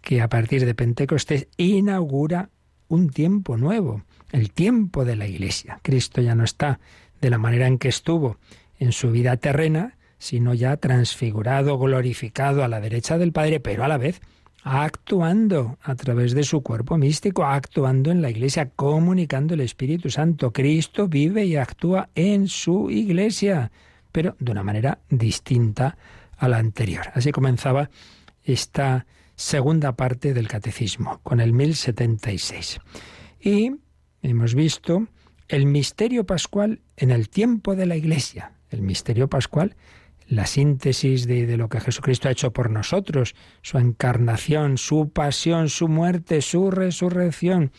que 0.02 0.22
a 0.22 0.30
partir 0.30 0.66
de 0.66 0.76
Pentecostés 0.76 1.48
inaugura 1.58 2.50
un 2.88 3.10
tiempo 3.10 3.58
nuevo, 3.58 4.04
el 4.32 4.52
tiempo 4.52 5.06
de 5.06 5.16
la 5.16 5.28
Iglesia. 5.28 5.80
Cristo 5.82 6.22
ya 6.22 6.36
no 6.36 6.44
está 6.44 6.80
de 7.22 7.30
la 7.30 7.38
manera 7.38 7.68
en 7.68 7.78
que 7.78 7.88
estuvo 7.88 8.38
en 8.78 8.92
su 8.92 9.12
vida 9.12 9.38
terrena, 9.38 9.98
sino 10.18 10.54
ya 10.54 10.78
transfigurado, 10.78 11.78
glorificado 11.78 12.64
a 12.64 12.68
la 12.68 12.80
derecha 12.80 13.18
del 13.18 13.32
Padre, 13.32 13.60
pero 13.60 13.84
a 13.84 13.88
la 13.88 13.98
vez 13.98 14.22
actuando 14.68 15.78
a 15.84 15.94
través 15.94 16.34
de 16.34 16.44
su 16.44 16.64
cuerpo 16.64 16.98
místico, 16.98 17.46
actuando 17.46 18.10
en 18.10 18.24
la 18.24 18.32
Iglesia, 18.32 18.72
comunicando 18.76 19.54
el 19.54 19.62
Espíritu 19.62 20.10
Santo. 20.10 20.52
Cristo 20.52 21.08
vive 21.08 21.46
y 21.46 21.56
actúa 21.56 22.10
en 22.16 22.48
su 22.48 22.90
Iglesia, 22.90 23.72
pero 24.12 24.36
de 24.40 24.52
una 24.52 24.64
manera 24.64 24.98
distinta 25.08 25.96
a 26.36 26.48
la 26.48 26.58
anterior. 26.58 27.06
Así 27.14 27.32
comenzaba 27.32 27.92
esta 28.44 29.06
segunda 29.36 29.96
parte 29.96 30.34
del 30.34 30.48
Catecismo, 30.48 31.20
con 31.22 31.42
el 31.42 31.54
1076. 31.54 32.80
Y 33.40 33.72
hemos 34.24 34.56
visto 34.56 35.08
el 35.48 35.68
misterio 35.68 36.26
pascual 36.26 36.82
en 36.98 37.12
el 37.12 37.30
tiempo 37.30 37.76
de 37.76 37.86
la 37.86 37.98
Iglesia. 37.98 38.54
El 38.72 38.82
misterio 38.82 39.30
pascual, 39.30 39.76
la 40.28 40.46
síntesis 40.46 41.28
de, 41.28 41.58
lo 41.58 41.70
que 41.70 41.80
Jesucristo 41.80 42.28
ha 42.28 42.32
hecho 42.32 42.52
por 42.52 42.72
nosotros, 42.72 43.36
su 43.62 43.78
encarnación, 43.78 44.78
su 44.78 45.10
pasión, 45.10 45.70
su 45.70 45.88
muerte, 45.88 46.42
su 46.42 46.72
resurrección, 46.72 47.72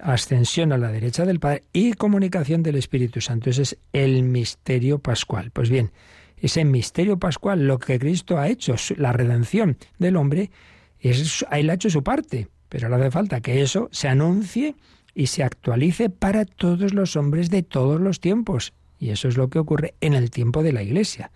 ascensión 0.00 0.72
a 0.72 0.78
la 0.78 0.90
derecha 0.90 1.26
del 1.26 1.40
Padre 1.40 1.64
y 1.72 1.92
comunicación 1.92 2.62
del 2.62 2.76
Espíritu 2.76 3.20
Santo. 3.20 3.50
Ese 3.50 3.62
es 3.62 3.78
el 3.92 4.22
misterio 4.22 4.98
pascual. 5.00 5.50
Pues 5.50 5.68
bien, 5.68 5.90
ese 6.38 6.64
misterio 6.64 7.18
pascual, 7.18 7.66
lo 7.66 7.78
que 7.78 7.98
Cristo 7.98 8.38
ha 8.38 8.48
hecho, 8.48 8.74
la 8.96 9.12
redención 9.12 9.76
del 9.98 10.16
hombre, 10.16 10.50
es, 11.00 11.44
él 11.50 11.70
ha 11.70 11.74
hecho 11.74 11.90
su 11.90 12.02
parte, 12.02 12.48
pero 12.68 12.86
ahora 12.86 12.98
hace 12.98 13.10
falta 13.10 13.40
que 13.40 13.60
eso 13.60 13.88
se 13.92 14.08
anuncie 14.08 14.74
y 15.14 15.26
se 15.26 15.42
actualice 15.42 16.10
para 16.10 16.44
todos 16.44 16.94
los 16.94 17.16
hombres 17.16 17.50
de 17.50 17.62
todos 17.62 18.00
los 18.00 18.20
tiempos. 18.20 18.72
Y 19.00 19.10
eso 19.10 19.28
es 19.28 19.36
lo 19.36 19.48
que 19.48 19.58
ocurre 19.58 19.94
en 20.00 20.14
el 20.14 20.30
tiempo 20.30 20.62
de 20.62 20.72
la 20.72 20.82
Iglesia. 20.82 21.30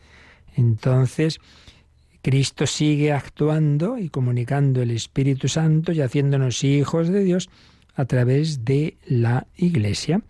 Entonces, 0.56 1.40
Cristo 2.22 2.66
sigue 2.66 3.12
actuando 3.12 3.98
y 3.98 4.08
comunicando 4.08 4.80
el 4.80 4.92
Espíritu 4.92 5.48
Santo 5.48 5.92
y 5.92 6.00
haciéndonos 6.00 6.62
hijos 6.62 7.08
de 7.08 7.24
Dios 7.24 7.50
a 7.94 8.04
través 8.04 8.64
de 8.64 8.96
la 9.06 9.46
Iglesia 9.56 10.22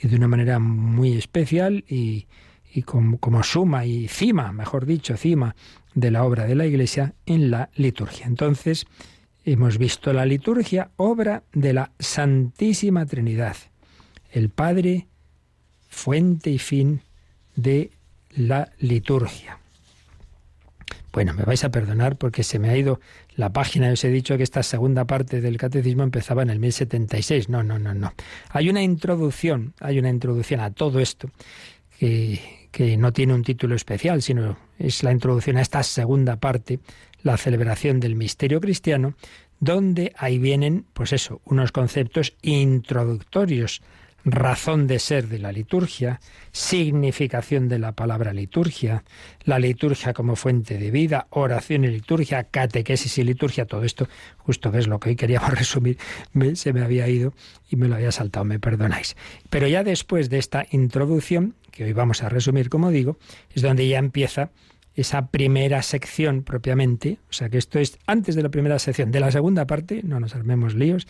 y 0.00 0.08
de 0.08 0.16
una 0.16 0.28
manera 0.28 0.58
muy 0.58 1.14
especial 1.14 1.84
y, 1.88 2.26
y 2.72 2.82
como, 2.82 3.18
como, 3.18 3.42
suma 3.42 3.86
y 3.86 4.08
cima, 4.08 4.52
mejor 4.52 4.86
dicho, 4.86 5.16
cima 5.16 5.56
de 5.94 6.10
la 6.10 6.24
obra 6.24 6.44
de 6.44 6.54
la 6.54 6.66
Iglesia 6.66 7.14
en 7.26 7.50
la 7.50 7.70
liturgia. 7.74 8.26
Entonces, 8.26 8.86
hemos 9.44 9.78
visto 9.78 10.12
la 10.12 10.26
liturgia, 10.26 10.90
obra 10.96 11.42
de 11.52 11.72
la 11.72 11.92
Santísima 11.98 13.06
Trinidad, 13.06 13.56
el 14.30 14.50
Padre, 14.50 15.08
fuente 15.88 16.50
y 16.50 16.58
fin 16.58 17.00
de 17.56 17.90
la 18.30 18.70
liturgia. 18.78 19.57
Bueno, 21.18 21.34
me 21.34 21.42
vais 21.42 21.64
a 21.64 21.70
perdonar 21.72 22.16
porque 22.16 22.44
se 22.44 22.60
me 22.60 22.70
ha 22.70 22.76
ido 22.76 23.00
la 23.34 23.52
página. 23.52 23.90
Os 23.90 24.04
he 24.04 24.08
dicho 24.08 24.36
que 24.36 24.44
esta 24.44 24.62
segunda 24.62 25.04
parte 25.04 25.40
del 25.40 25.56
catecismo 25.56 26.04
empezaba 26.04 26.42
en 26.42 26.50
el 26.50 26.60
1076. 26.60 27.48
No, 27.48 27.64
no, 27.64 27.76
no, 27.76 27.92
no. 27.92 28.14
Hay 28.50 28.70
una 28.70 28.84
introducción, 28.84 29.74
hay 29.80 29.98
una 29.98 30.10
introducción 30.10 30.60
a 30.60 30.70
todo 30.70 31.00
esto 31.00 31.28
que, 31.98 32.68
que 32.70 32.96
no 32.96 33.12
tiene 33.12 33.34
un 33.34 33.42
título 33.42 33.74
especial, 33.74 34.22
sino 34.22 34.58
es 34.78 35.02
la 35.02 35.10
introducción 35.10 35.56
a 35.56 35.62
esta 35.62 35.82
segunda 35.82 36.36
parte, 36.36 36.78
la 37.24 37.36
celebración 37.36 37.98
del 37.98 38.14
misterio 38.14 38.60
cristiano, 38.60 39.14
donde 39.58 40.12
ahí 40.18 40.38
vienen, 40.38 40.86
pues 40.92 41.12
eso, 41.12 41.40
unos 41.46 41.72
conceptos 41.72 42.36
introductorios, 42.42 43.82
razón 44.32 44.86
de 44.86 44.98
ser 44.98 45.28
de 45.28 45.38
la 45.38 45.52
liturgia, 45.52 46.20
significación 46.52 47.68
de 47.68 47.78
la 47.78 47.92
palabra 47.92 48.32
liturgia, 48.32 49.04
la 49.44 49.58
liturgia 49.58 50.12
como 50.12 50.36
fuente 50.36 50.78
de 50.78 50.90
vida, 50.90 51.26
oración 51.30 51.84
y 51.84 51.88
liturgia, 51.88 52.44
catequesis 52.44 53.18
y 53.18 53.24
liturgia, 53.24 53.66
todo 53.66 53.84
esto, 53.84 54.08
justo 54.38 54.72
que 54.72 54.78
es 54.78 54.86
lo 54.86 54.98
que 55.00 55.10
hoy 55.10 55.16
queríamos 55.16 55.50
resumir, 55.58 55.98
se 56.54 56.72
me 56.72 56.82
había 56.82 57.08
ido 57.08 57.32
y 57.68 57.76
me 57.76 57.88
lo 57.88 57.96
había 57.96 58.12
saltado, 58.12 58.44
me 58.44 58.58
perdonáis. 58.58 59.16
Pero 59.50 59.66
ya 59.66 59.84
después 59.84 60.30
de 60.30 60.38
esta 60.38 60.66
introducción, 60.70 61.54
que 61.70 61.84
hoy 61.84 61.92
vamos 61.92 62.22
a 62.22 62.28
resumir, 62.28 62.68
como 62.70 62.90
digo, 62.90 63.18
es 63.54 63.62
donde 63.62 63.86
ya 63.86 63.98
empieza 63.98 64.50
esa 64.94 65.28
primera 65.28 65.80
sección 65.82 66.42
propiamente, 66.42 67.18
o 67.30 67.32
sea 67.32 67.48
que 67.48 67.58
esto 67.58 67.78
es 67.78 67.98
antes 68.06 68.34
de 68.34 68.42
la 68.42 68.48
primera 68.48 68.80
sección, 68.80 69.12
de 69.12 69.20
la 69.20 69.30
segunda 69.30 69.64
parte, 69.66 70.02
no 70.02 70.18
nos 70.18 70.34
armemos 70.34 70.74
líos, 70.74 71.06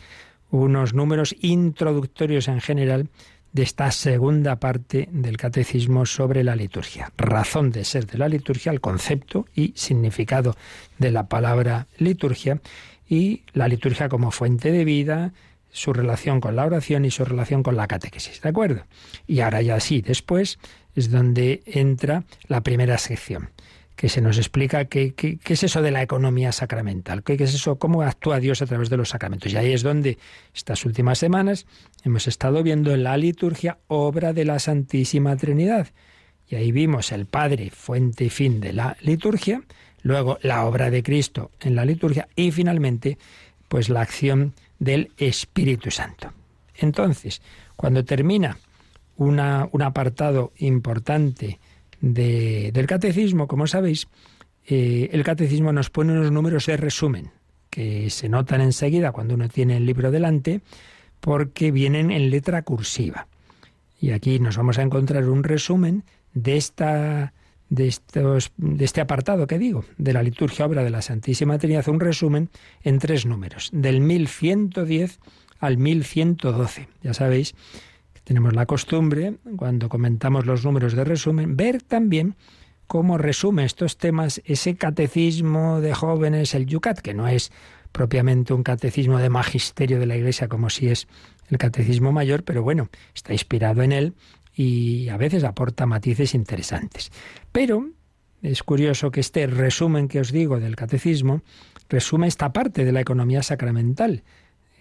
unos 0.51 0.95
números 0.95 1.35
introductorios 1.41 2.49
en 2.49 2.61
general 2.61 3.09
de 3.53 3.63
esta 3.63 3.91
segunda 3.91 4.57
parte 4.57 5.09
del 5.11 5.37
catecismo 5.37 6.07
sobre 6.07 6.45
la 6.45 6.55
liturgia. 6.55 7.13
Razón 7.17 7.71
de 7.71 7.85
ser 7.85 8.07
de 8.07 8.19
la 8.19 8.29
liturgia, 8.29 8.73
el 8.73 8.81
concepto 8.81 9.47
y 9.55 9.73
significado 9.75 10.55
de 10.99 11.11
la 11.11 11.29
palabra 11.29 11.89
liturgia 11.97 12.61
y 13.09 13.43
la 13.55 13.69
liturgia 13.69 14.09
como 14.09 14.31
fuente 14.31 14.71
de 14.71 14.85
vida, 14.85 15.33
su 15.71 15.93
relación 15.93 16.41
con 16.41 16.57
la 16.57 16.67
oración 16.67 17.05
y 17.05 17.11
su 17.11 17.25
relación 17.25 17.63
con 17.63 17.77
la 17.77 17.87
catequesis, 17.87 18.41
¿de 18.41 18.49
acuerdo? 18.49 18.85
Y 19.27 19.41
ahora 19.41 19.63
ya 19.63 19.81
sí, 19.81 20.03
después 20.03 20.59
es 20.95 21.11
donde 21.11 21.63
entra 21.67 22.25
la 22.49 22.63
primera 22.63 22.99
sección, 22.99 23.51
que 23.99 24.09
se 24.09 24.21
nos 24.21 24.39
explica 24.39 24.85
qué, 24.85 25.13
qué, 25.13 25.41
es 25.45 25.65
eso 25.65 25.83
de 25.83 25.91
la 25.91 26.03
economía 26.03 26.53
sacramental, 26.53 27.25
qué, 27.25 27.35
es 27.35 27.53
eso, 27.53 27.81
cómo 27.81 28.03
actúa 28.03 28.39
Dios 28.39 28.63
a 28.63 28.67
través 28.67 28.91
de 28.91 28.97
los 28.97 29.09
sacramentos. 29.09 29.53
Y 29.53 29.57
ahí 29.57 29.73
es 29.73 29.83
donde 29.83 30.19
estas 30.55 30.87
últimas 30.87 31.19
semanas 31.19 31.67
hemos 32.05 32.29
estado 32.29 32.63
viendo 32.63 32.95
en 32.95 33.03
la 33.03 33.17
liturgia 33.17 33.79
obra 33.89 34.33
de 34.33 34.45
la 34.45 34.61
Santísima 34.61 35.37
Trinidad. 35.37 35.89
Y 36.47 36.55
ahí 36.55 36.71
vimos 36.71 37.11
el 37.11 37.27
Padre, 37.27 37.71
fuente 37.71 38.27
y 38.27 38.31
fin 38.31 38.61
de 38.61 38.73
la 38.73 38.97
liturgia, 39.01 39.65
luego 40.03 40.39
la 40.43 40.65
obra 40.65 40.91
de 40.91 41.03
Cristo 41.03 41.51
en 41.59 41.75
la 41.75 41.85
liturgia 41.85 42.29
y 42.37 42.53
finalmente 42.53 43.19
pues 43.67 43.89
la 43.89 44.03
acción 44.03 44.55
del 44.79 45.11
Espíritu 45.17 45.91
Santo. 45.91 46.33
Entonces, 46.77 47.43
cuando 47.75 48.05
termina 48.05 48.59
un 49.17 49.41
apartado 49.83 50.53
importante 50.59 51.59
del 52.01 52.87
catecismo, 52.87 53.49
como 53.49 53.67
sabéis, 53.67 54.09
eh, 54.67 55.09
el 55.13 55.25
catecismo 55.25 55.73
nos 55.73 55.91
pone 55.91 56.13
unos 56.13 56.31
números 56.31 56.67
de 56.67 56.77
resumen 56.77 57.31
que 57.71 58.11
se 58.11 58.29
notan 58.29 58.61
enseguida 58.61 59.13
cuando 59.13 59.35
uno 59.35 59.49
tiene 59.49 59.77
el 59.77 59.87
libro 59.87 60.11
delante 60.11 60.61
porque 61.21 61.71
vienen 61.71 62.11
en 62.11 62.31
letra 62.31 62.63
cursiva. 62.63 63.27
Y 64.01 64.13
aquí 64.13 64.39
nos 64.39 64.57
vamos 64.57 64.79
a 64.79 64.83
encontrar 64.83 65.29
un 65.29 65.43
resumen 65.43 66.05
de 66.35 66.57
esta 66.57 67.33
de, 67.71 67.87
estos, 67.89 68.53
de 68.57 68.85
este 68.85 69.01
apartado 69.01 69.47
que 69.47 69.59
digo, 69.59 69.85
de 69.99 70.13
la 70.13 70.23
liturgia 70.23 70.67
obra 70.67 70.85
de 70.85 70.91
la 70.91 71.03
Santísima 71.03 71.59
Trinidad, 71.59 71.89
un 71.89 72.01
resumen 72.01 72.49
en 72.83 72.99
tres 72.99 73.27
números, 73.27 73.71
del 73.73 74.01
1110 74.01 75.19
al 75.59 75.77
1112. 75.77 76.89
Ya 77.03 77.15
sabéis 77.15 77.55
tenemos 78.29 78.53
la 78.53 78.67
costumbre, 78.67 79.39
cuando 79.57 79.89
comentamos 79.89 80.45
los 80.45 80.63
números 80.63 80.93
de 80.93 81.03
resumen, 81.03 81.57
ver 81.57 81.81
también 81.81 82.37
cómo 82.87 83.17
resume 83.17 83.65
estos 83.65 83.97
temas 83.97 84.43
ese 84.45 84.77
catecismo 84.77 85.81
de 85.81 85.95
jóvenes, 85.95 86.55
el 86.55 86.67
Yucat, 86.67 86.99
que 86.99 87.15
no 87.15 87.27
es 87.27 87.51
propiamente 87.91 88.53
un 88.53 88.63
catecismo 88.63 89.17
de 89.17 89.31
magisterio 89.31 89.99
de 89.99 90.05
la 90.05 90.15
Iglesia 90.15 90.47
como 90.47 90.69
si 90.69 90.89
es 90.89 91.09
el 91.49 91.57
catecismo 91.57 92.13
mayor, 92.13 92.45
pero 92.45 92.63
bueno, 92.63 92.91
está 93.15 93.33
inspirado 93.33 93.81
en 93.81 93.93
él 93.93 94.15
y 94.55 95.09
a 95.09 95.17
veces 95.17 95.43
aporta 95.43 95.87
matices 95.87 96.35
interesantes. 96.35 97.11
Pero 97.51 97.89
es 98.43 98.63
curioso 98.63 99.11
que 99.11 99.21
este 99.21 99.47
resumen 99.47 100.07
que 100.07 100.21
os 100.21 100.33
digo 100.33 100.61
del 100.61 100.77
catecismo 100.77 101.41
resume 101.89 102.27
esta 102.27 102.53
parte 102.53 102.85
de 102.85 102.93
la 102.93 103.01
economía 103.01 103.43
sacramental, 103.43 104.23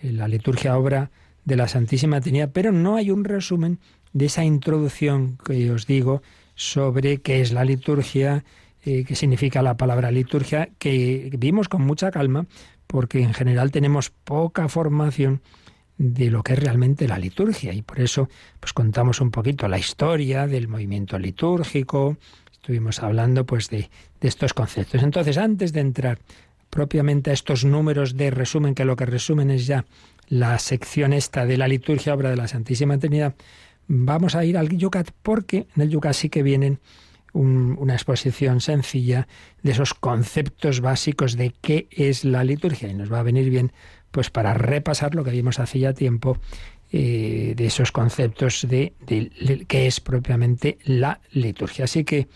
la 0.01 0.27
liturgia 0.27 0.77
obra 0.77 1.11
de 1.47 1.55
la 1.55 1.69
Santísima 1.69 2.19
Trinidad, 2.19 2.49
pero 2.51 2.73
no 2.73 2.97
hay 2.97 3.09
un 3.09 3.23
resumen 3.23 3.79
de 4.11 4.25
esa 4.25 4.43
introducción 4.43 5.37
que 5.45 5.71
os 5.71 5.87
digo 5.87 6.21
sobre 6.55 7.19
qué 7.21 7.39
es 7.39 7.53
la 7.53 7.63
liturgia, 7.63 8.43
eh, 8.83 9.05
qué 9.07 9.15
significa 9.15 9.61
la 9.61 9.77
palabra 9.77 10.11
liturgia, 10.11 10.67
que 10.77 11.31
vimos 11.39 11.69
con 11.69 11.83
mucha 11.83 12.11
calma, 12.11 12.47
porque 12.85 13.21
en 13.21 13.33
general 13.33 13.71
tenemos 13.71 14.09
poca 14.09 14.67
formación 14.67 15.41
de 15.97 16.29
lo 16.31 16.43
que 16.43 16.51
es 16.51 16.59
realmente 16.59 17.07
la 17.07 17.17
liturgia 17.17 17.71
y 17.73 17.81
por 17.81 18.01
eso 18.01 18.27
pues 18.59 18.73
contamos 18.73 19.21
un 19.21 19.31
poquito 19.31 19.69
la 19.69 19.79
historia 19.79 20.47
del 20.47 20.67
movimiento 20.67 21.17
litúrgico, 21.17 22.17
estuvimos 22.51 23.01
hablando 23.01 23.45
pues 23.45 23.69
de, 23.69 23.89
de 24.19 24.27
estos 24.27 24.53
conceptos. 24.53 25.01
Entonces, 25.01 25.37
antes 25.37 25.71
de 25.71 25.79
entrar 25.79 26.19
propiamente 26.69 27.29
a 27.29 27.33
estos 27.33 27.63
números 27.63 28.17
de 28.17 28.31
resumen, 28.31 28.75
que 28.75 28.83
lo 28.83 28.97
que 28.97 29.05
resumen 29.05 29.49
es 29.49 29.65
ya 29.65 29.85
la 30.27 30.59
sección 30.59 31.13
esta 31.13 31.45
de 31.45 31.57
la 31.57 31.67
liturgia, 31.67 32.13
obra 32.13 32.29
de 32.29 32.37
la 32.37 32.47
Santísima 32.47 32.97
Trinidad, 32.97 33.35
vamos 33.87 34.35
a 34.35 34.43
ir 34.45 34.57
al 34.57 34.69
Yucat 34.69 35.11
porque 35.23 35.67
en 35.75 35.81
el 35.81 35.89
Yucat 35.89 36.13
sí 36.13 36.29
que 36.29 36.43
vienen 36.43 36.79
una 37.33 37.93
exposición 37.93 38.61
sencilla 38.61 39.27
de 39.61 39.71
esos 39.71 39.93
conceptos 39.93 40.81
básicos 40.81 41.37
de 41.37 41.53
qué 41.61 41.87
es 41.91 42.23
la 42.23 42.43
liturgia 42.43 42.89
y 42.89 42.95
nos 42.95 43.11
va 43.11 43.19
a 43.19 43.23
venir 43.23 43.49
bien 43.49 43.71
pues 44.09 44.31
para 44.31 44.53
repasar 44.55 45.13
lo 45.13 45.23
que 45.23 45.31
vimos 45.31 45.59
hace 45.59 45.79
ya 45.79 45.93
tiempo 45.93 46.39
eh, 46.91 47.53
de 47.55 47.65
esos 47.65 47.91
conceptos 47.91 48.65
de, 48.67 48.93
de 49.05 49.65
qué 49.67 49.87
es 49.87 49.99
propiamente 49.99 50.77
la 50.85 51.19
liturgia. 51.31 51.85
Así 51.85 52.05
que, 52.05 52.27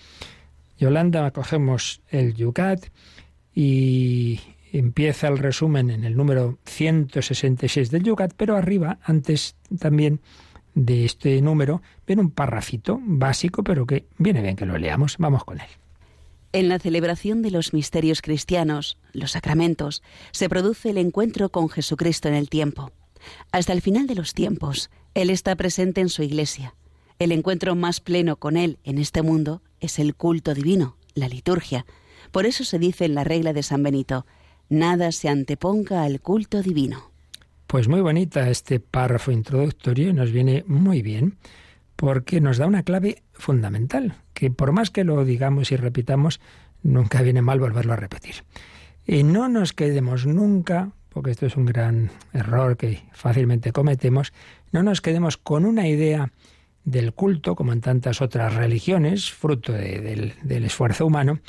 Yolanda, 0.77 1.32
cogemos 1.32 2.01
el 2.10 2.36
Yucat 2.36 2.86
y 3.56 4.39
empieza 4.71 5.27
el 5.27 5.38
resumen 5.38 5.89
en 5.89 6.03
el 6.03 6.15
número 6.15 6.57
166 6.65 7.91
del 7.91 8.03
Yucat, 8.03 8.34
pero 8.36 8.55
arriba, 8.55 8.99
antes 9.03 9.55
también 9.79 10.21
de 10.73 11.05
este 11.05 11.41
número, 11.41 11.81
viene 12.07 12.21
un 12.21 12.31
parrafito 12.31 12.99
básico, 13.01 13.63
pero 13.63 13.86
que 13.86 14.05
viene 14.17 14.41
bien 14.41 14.55
que 14.55 14.65
lo 14.65 14.77
leamos. 14.77 15.17
Vamos 15.17 15.43
con 15.43 15.60
él. 15.60 15.67
En 16.53 16.67
la 16.67 16.79
celebración 16.79 17.41
de 17.41 17.51
los 17.51 17.73
misterios 17.73 18.21
cristianos, 18.21 18.97
los 19.13 19.31
sacramentos, 19.31 20.03
se 20.31 20.49
produce 20.49 20.89
el 20.89 20.97
encuentro 20.97 21.49
con 21.49 21.69
Jesucristo 21.69 22.27
en 22.27 22.34
el 22.34 22.49
tiempo. 22.49 22.91
Hasta 23.51 23.71
el 23.73 23.81
final 23.81 24.07
de 24.07 24.15
los 24.15 24.34
tiempos, 24.34 24.89
Él 25.13 25.29
está 25.29 25.55
presente 25.55 26.01
en 26.01 26.10
su 26.10 26.23
iglesia. 26.23 26.75
El 27.19 27.31
encuentro 27.31 27.75
más 27.75 28.01
pleno 28.01 28.36
con 28.36 28.57
Él 28.57 28.79
en 28.84 28.97
este 28.97 29.21
mundo 29.21 29.62
es 29.79 29.99
el 29.99 30.15
culto 30.15 30.53
divino, 30.53 30.97
la 31.13 31.29
liturgia. 31.29 31.86
Por 32.31 32.45
eso 32.45 32.63
se 32.65 32.79
dice 32.79 33.05
en 33.05 33.15
la 33.15 33.23
regla 33.23 33.53
de 33.53 33.63
San 33.63 33.84
Benito, 33.84 34.25
nada 34.71 35.12
se 35.12 35.29
anteponga 35.29 36.03
al 36.03 36.21
culto 36.21 36.63
divino. 36.63 37.12
Pues 37.67 37.88
muy 37.88 38.01
bonita 38.01 38.49
este 38.49 38.79
párrafo 38.79 39.31
introductorio 39.31 40.10
y 40.10 40.13
nos 40.13 40.31
viene 40.31 40.63
muy 40.65 41.01
bien 41.01 41.38
porque 41.95 42.41
nos 42.41 42.57
da 42.57 42.65
una 42.65 42.84
clave 42.84 43.21
fundamental, 43.34 44.15
que 44.34 44.49
por 44.49 44.71
más 44.71 44.89
que 44.89 45.03
lo 45.03 45.23
digamos 45.23 45.71
y 45.71 45.75
repitamos, 45.75 46.39
nunca 46.81 47.21
viene 47.21 47.41
mal 47.41 47.60
volverlo 47.60 47.93
a 47.93 47.97
repetir. 47.97 48.36
Y 49.05 49.23
no 49.23 49.49
nos 49.49 49.73
quedemos 49.73 50.25
nunca, 50.25 50.91
porque 51.10 51.31
esto 51.31 51.45
es 51.45 51.57
un 51.57 51.65
gran 51.65 52.10
error 52.34 52.77
que 52.77 53.03
fácilmente 53.12 53.71
cometemos, 53.71 54.34
no 54.71 54.84
nos 54.84 55.01
quedemos 55.01 55.38
con 55.38 55.65
una 55.65 55.88
idea 55.88 56.31
del 56.83 57.13
culto, 57.13 57.55
como 57.55 57.73
en 57.73 57.81
tantas 57.81 58.21
otras 58.21 58.55
religiones, 58.55 59.31
fruto 59.31 59.71
del, 59.71 60.33
del, 60.41 60.65
esfuerzo 60.65 61.05
humano, 61.05 61.39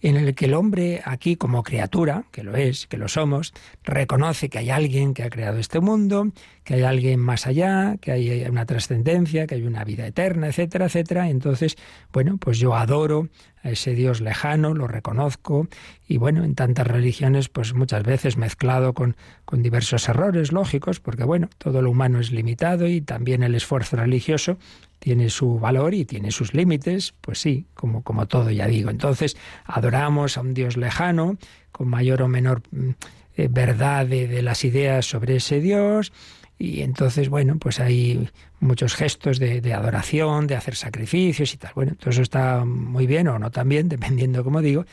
en 0.00 0.16
el 0.16 0.34
que 0.34 0.44
el 0.44 0.54
hombre 0.54 1.00
aquí 1.04 1.36
como 1.36 1.62
criatura, 1.62 2.24
que 2.30 2.42
lo 2.42 2.54
es, 2.54 2.86
que 2.86 2.98
lo 2.98 3.08
somos, 3.08 3.54
reconoce 3.84 4.50
que 4.50 4.58
hay 4.58 4.70
alguien 4.70 5.14
que 5.14 5.22
ha 5.22 5.30
creado 5.30 5.58
este 5.58 5.80
mundo, 5.80 6.28
que 6.64 6.74
hay 6.74 6.82
alguien 6.82 7.20
más 7.20 7.46
allá, 7.46 7.96
que 8.00 8.12
hay 8.12 8.44
una 8.44 8.66
trascendencia, 8.66 9.46
que 9.46 9.54
hay 9.54 9.62
una 9.62 9.84
vida 9.84 10.06
eterna, 10.06 10.48
etcétera, 10.48 10.86
etcétera. 10.86 11.30
Entonces, 11.30 11.76
bueno, 12.12 12.36
pues 12.36 12.58
yo 12.58 12.74
adoro 12.74 13.28
a 13.62 13.70
ese 13.70 13.94
Dios 13.94 14.20
lejano, 14.20 14.74
lo 14.74 14.88
reconozco, 14.88 15.68
y 16.06 16.18
bueno, 16.18 16.44
en 16.44 16.54
tantas 16.54 16.86
religiones, 16.86 17.48
pues 17.48 17.74
muchas 17.74 18.02
veces 18.02 18.36
mezclado 18.36 18.92
con, 18.92 19.16
con 19.44 19.62
diversos 19.62 20.08
errores 20.08 20.52
lógicos, 20.52 21.00
porque 21.00 21.24
bueno, 21.24 21.48
todo 21.58 21.82
lo 21.82 21.90
humano 21.90 22.20
es 22.20 22.32
limitado 22.32 22.86
y 22.86 23.00
también 23.00 23.42
el 23.42 23.54
esfuerzo 23.54 23.96
religioso 23.96 24.58
tiene 24.98 25.30
su 25.30 25.58
valor 25.58 25.94
y 25.94 26.04
tiene 26.04 26.30
sus 26.30 26.54
límites, 26.54 27.14
pues 27.20 27.40
sí, 27.40 27.66
como, 27.74 28.02
como 28.02 28.26
todo 28.26 28.50
ya 28.50 28.66
digo. 28.66 28.90
Entonces, 28.90 29.36
adoramos 29.64 30.38
a 30.38 30.42
un 30.42 30.54
Dios 30.54 30.76
lejano, 30.76 31.38
con 31.72 31.88
mayor 31.88 32.22
o 32.22 32.28
menor 32.28 32.62
mm, 32.70 32.90
eh, 33.36 33.48
verdad 33.50 34.06
de, 34.06 34.28
de 34.28 34.42
las 34.42 34.64
ideas 34.64 35.06
sobre 35.06 35.36
ese 35.36 35.60
Dios, 35.60 36.12
y 36.58 36.82
entonces, 36.82 37.28
bueno, 37.28 37.56
pues 37.58 37.80
hay 37.80 38.28
muchos 38.60 38.94
gestos 38.94 39.38
de, 39.38 39.74
adoración, 39.74 40.46
de 40.46 40.54
hacer 40.54 40.76
sacrificios 40.76 41.54
y 41.54 41.56
tal. 41.56 41.72
Bueno, 41.74 41.94
todo 41.98 42.10
eso 42.10 42.22
está 42.22 42.64
muy 42.64 43.06
bien 43.06 43.28
o 43.28 43.38
no 43.38 43.50
tan 43.50 43.68
bien, 43.68 43.88
dependiendo, 43.88 44.44
como 44.44 44.60
digo, 44.60 44.84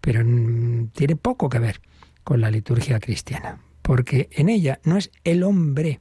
pero 0.00 0.20
tiene 0.92 1.16
poco 1.16 1.48
que 1.48 1.58
ver 1.58 1.80
con 2.22 2.40
la 2.40 2.50
liturgia 2.50 3.00
cristiana, 3.00 3.60
porque 3.82 4.28
en 4.32 4.48
ella 4.48 4.80
no 4.84 4.96
es 4.96 5.10
el 5.24 5.42
hombre 5.42 6.00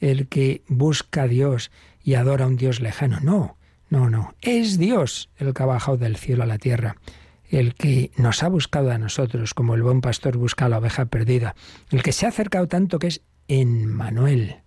el 0.00 0.28
que 0.28 0.62
busca 0.68 1.22
a 1.22 1.28
Dios 1.28 1.70
y 2.02 2.14
adora 2.14 2.44
a 2.44 2.48
un 2.48 2.56
Dios 2.56 2.80
lejano, 2.80 3.20
no, 3.20 3.56
no, 3.90 4.10
no, 4.10 4.34
es 4.40 4.78
Dios 4.78 5.30
el 5.38 5.54
que 5.54 5.62
ha 5.62 5.66
bajado 5.66 5.96
del 5.96 6.16
cielo 6.16 6.42
a 6.42 6.46
la 6.46 6.58
tierra 6.58 6.96
el 7.50 7.74
que 7.74 8.10
nos 8.16 8.42
ha 8.42 8.48
buscado 8.48 8.90
a 8.90 8.98
nosotros, 8.98 9.54
como 9.54 9.74
el 9.74 9.82
buen 9.82 10.00
pastor 10.00 10.36
busca 10.36 10.66
a 10.66 10.68
la 10.68 10.78
oveja 10.78 11.06
perdida, 11.06 11.54
el 11.90 12.02
que 12.02 12.12
se 12.12 12.26
ha 12.26 12.28
acercado 12.28 12.68
tanto 12.68 12.98
que 12.98 13.06
es 13.06 13.22
en 13.48 13.86
Manuel, 13.86 14.58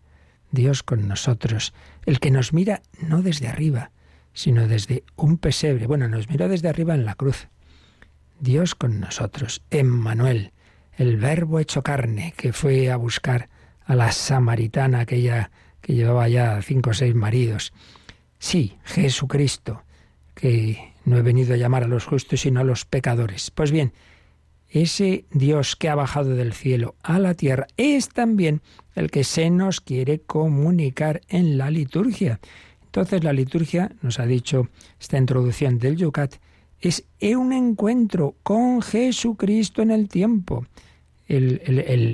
Dios 0.51 0.83
con 0.83 1.07
nosotros, 1.07 1.73
el 2.05 2.19
que 2.19 2.31
nos 2.31 2.53
mira 2.53 2.81
no 2.99 3.21
desde 3.21 3.47
arriba, 3.47 3.91
sino 4.33 4.67
desde 4.67 5.03
un 5.15 5.37
pesebre. 5.37 5.87
Bueno, 5.87 6.07
nos 6.07 6.29
miró 6.29 6.49
desde 6.49 6.69
arriba 6.69 6.95
en 6.95 7.05
la 7.05 7.15
cruz. 7.15 7.47
Dios 8.39 8.75
con 8.75 8.99
nosotros, 8.99 9.61
Emmanuel, 9.69 10.51
el 10.97 11.17
verbo 11.17 11.59
hecho 11.59 11.83
carne 11.83 12.33
que 12.35 12.53
fue 12.53 12.91
a 12.91 12.95
buscar 12.97 13.49
a 13.85 13.95
la 13.95 14.11
samaritana 14.11 15.01
aquella 15.01 15.51
que 15.81 15.93
llevaba 15.93 16.27
ya 16.27 16.61
cinco 16.61 16.91
o 16.91 16.93
seis 16.93 17.15
maridos. 17.15 17.73
Sí, 18.39 18.77
Jesucristo, 18.83 19.83
que 20.33 20.93
no 21.05 21.17
he 21.17 21.21
venido 21.21 21.53
a 21.53 21.57
llamar 21.57 21.83
a 21.83 21.87
los 21.87 22.05
justos 22.05 22.41
sino 22.41 22.59
a 22.59 22.63
los 22.63 22.85
pecadores. 22.85 23.51
Pues 23.51 23.71
bien, 23.71 23.93
ese 24.71 25.25
Dios 25.31 25.75
que 25.75 25.89
ha 25.89 25.95
bajado 25.95 26.33
del 26.35 26.53
cielo 26.53 26.95
a 27.03 27.19
la 27.19 27.33
tierra 27.33 27.67
es 27.77 28.09
también 28.09 28.61
el 28.95 29.11
que 29.11 29.23
se 29.23 29.49
nos 29.49 29.81
quiere 29.81 30.19
comunicar 30.19 31.21
en 31.27 31.57
la 31.57 31.69
liturgia. 31.69 32.39
Entonces 32.85 33.23
la 33.23 33.33
liturgia, 33.33 33.91
nos 34.01 34.19
ha 34.19 34.25
dicho 34.25 34.69
esta 34.99 35.17
introducción 35.17 35.77
del 35.77 35.97
Yucat, 35.97 36.35
es 36.79 37.03
un 37.21 37.53
encuentro 37.53 38.35
con 38.43 38.81
Jesucristo 38.81 39.81
en 39.81 39.91
el 39.91 40.07
tiempo. 40.07 40.65
El, 41.27 41.61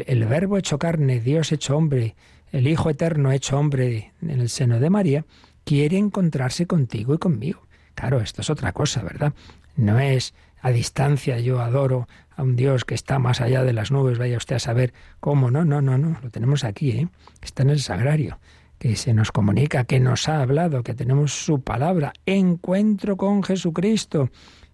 el, 0.05 0.25
verbo 0.25 0.57
hecho 0.57 0.77
carne, 0.77 1.19
Dios 1.19 1.51
hecho 1.51 1.75
hombre, 1.77 2.15
el 2.51 2.67
Hijo 2.67 2.89
eterno 2.89 3.31
hecho 3.31 3.57
hombre 3.57 4.11
en 4.21 4.41
el 4.41 4.49
seno 4.49 4.79
de 4.79 4.89
María, 4.89 5.25
quiere 5.63 5.97
encontrarse 5.97 6.67
contigo 6.67 7.15
y 7.15 7.17
conmigo. 7.17 7.61
Claro, 7.95 8.19
esto 8.19 8.41
es 8.41 8.49
otra 8.49 8.73
cosa, 8.73 9.01
¿verdad? 9.01 9.33
No 9.75 9.99
es 9.99 10.35
a 10.61 10.71
distancia 10.71 11.39
yo 11.39 11.61
adoro 11.61 12.07
a 12.37 12.43
un 12.43 12.55
Dios 12.55 12.85
que 12.85 12.95
está 12.95 13.19
más 13.19 13.41
allá 13.41 13.63
de 13.63 13.73
las 13.73 13.91
nubes, 13.91 14.19
vaya 14.19 14.37
usted 14.37 14.55
a 14.55 14.59
saber 14.59 14.93
cómo. 15.19 15.51
No, 15.51 15.65
no, 15.65 15.81
no, 15.81 15.97
no, 15.97 16.17
lo 16.21 16.29
tenemos 16.29 16.63
aquí, 16.63 16.91
¿eh? 16.91 17.07
está 17.41 17.63
en 17.63 17.71
el 17.71 17.79
sagrario, 17.79 18.39
que 18.77 18.95
se 18.95 19.13
nos 19.13 19.31
comunica, 19.31 19.83
que 19.83 19.99
nos 19.99 20.29
ha 20.29 20.41
hablado, 20.41 20.83
que 20.83 20.93
tenemos 20.93 21.33
su 21.33 21.61
palabra, 21.61 22.13
encuentro 22.27 23.17
con 23.17 23.43
Jesucristo, 23.43 24.29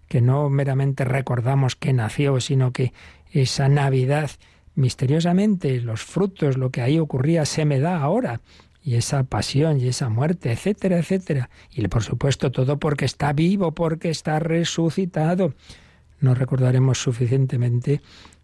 que 0.08 0.20
no 0.20 0.50
meramente 0.50 1.04
recordamos 1.04 1.74
que 1.74 1.94
nació, 1.94 2.38
sino 2.38 2.70
que 2.72 2.92
esa 3.32 3.68
Navidad, 3.68 4.30
misteriosamente, 4.74 5.80
los 5.80 6.02
frutos, 6.02 6.58
lo 6.58 6.70
que 6.70 6.82
ahí 6.82 6.98
ocurría, 6.98 7.46
se 7.46 7.64
me 7.64 7.80
da 7.80 7.98
ahora 7.98 8.42
y 8.82 8.96
esa 8.96 9.24
pasión 9.24 9.80
y 9.80 9.88
esa 9.88 10.10
muerte, 10.10 10.52
etcétera, 10.52 10.98
etcétera. 10.98 11.48
Y 11.74 11.88
por 11.88 12.02
supuesto 12.02 12.52
todo 12.52 12.78
porque 12.78 13.06
está 13.06 13.32
vivo, 13.32 13.72
porque 13.72 14.10
está 14.10 14.38
resucitado. 14.38 15.54
No 16.24 16.34
recordaremos 16.34 16.96
suficientemente 16.98 18.00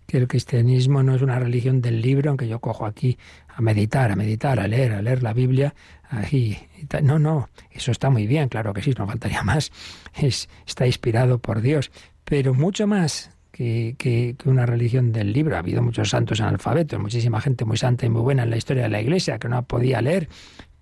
que 0.07 0.19
el 0.19 0.29
cristianismo 0.29 1.03
no 1.03 1.15
es 1.15 1.23
una 1.23 1.39
religión 1.39 1.81
del 1.81 2.03
libro, 2.03 2.29
aunque 2.29 2.47
yo 2.47 2.59
cojo 2.59 2.85
aquí 2.85 3.17
a 3.49 3.63
meditar, 3.63 4.13
a 4.13 4.17
meditar, 4.17 4.61
a 4.61 4.69
leer, 4.69 4.93
a 4.93 5.01
leer 5.01 5.23
la 5.23 5.33
Biblia. 5.33 5.75
Ahí, 6.11 6.59
no, 7.03 7.19
no, 7.19 7.49
eso 7.71 7.91
está 7.91 8.11
muy 8.11 8.27
bien, 8.27 8.51
claro 8.51 8.75
que 8.75 8.83
sí, 8.83 8.93
no 8.99 9.07
faltaría 9.07 9.43
más. 9.45 9.73
Es, 10.15 10.51
está 10.67 10.87
inspirado 10.87 11.39
por 11.39 11.63
Dios, 11.63 11.91
pero 12.25 12.53
mucho 12.53 12.87
más 12.87 13.31
que, 13.51 14.37
una 14.45 14.67
religión 14.67 15.11
del 15.11 15.33
libro. 15.33 15.57
Ha 15.57 15.61
habido 15.61 15.83
muchos 15.83 16.11
santos 16.11 16.41
analfabetos, 16.43 17.01
muchísima 17.01 17.41
gente 17.41 17.65
muy 17.65 17.79
santa 17.79 18.05
y 18.05 18.11
muy 18.11 18.21
buena 18.21 18.43
en 18.43 18.51
la 18.51 18.59
historia 18.59 18.83
de 18.83 18.91
la 18.91 19.01
Iglesia 19.01 19.39
que 19.39 19.49
no 19.49 19.63
podía 19.63 20.03
leer, 20.03 20.29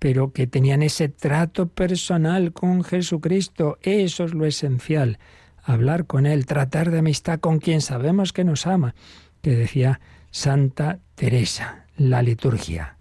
pero 0.00 0.32
que 0.32 0.48
tenían 0.48 0.82
ese 0.82 1.08
trato 1.08 1.68
personal 1.68 2.52
con 2.52 2.82
Jesucristo. 2.82 3.78
Eso 3.82 4.24
es 4.24 4.34
lo 4.34 4.46
esencial. 4.46 5.18
Hablar 5.68 6.06
con 6.06 6.24
Él, 6.24 6.46
tratar 6.46 6.90
de 6.90 7.00
amistad 7.00 7.40
con 7.40 7.58
quien 7.58 7.82
sabemos 7.82 8.32
que 8.32 8.42
nos 8.42 8.66
ama, 8.66 8.94
que 9.42 9.50
decía 9.50 10.00
Santa 10.30 11.00
Teresa, 11.14 11.84
la 11.98 12.22
liturgia. 12.22 12.96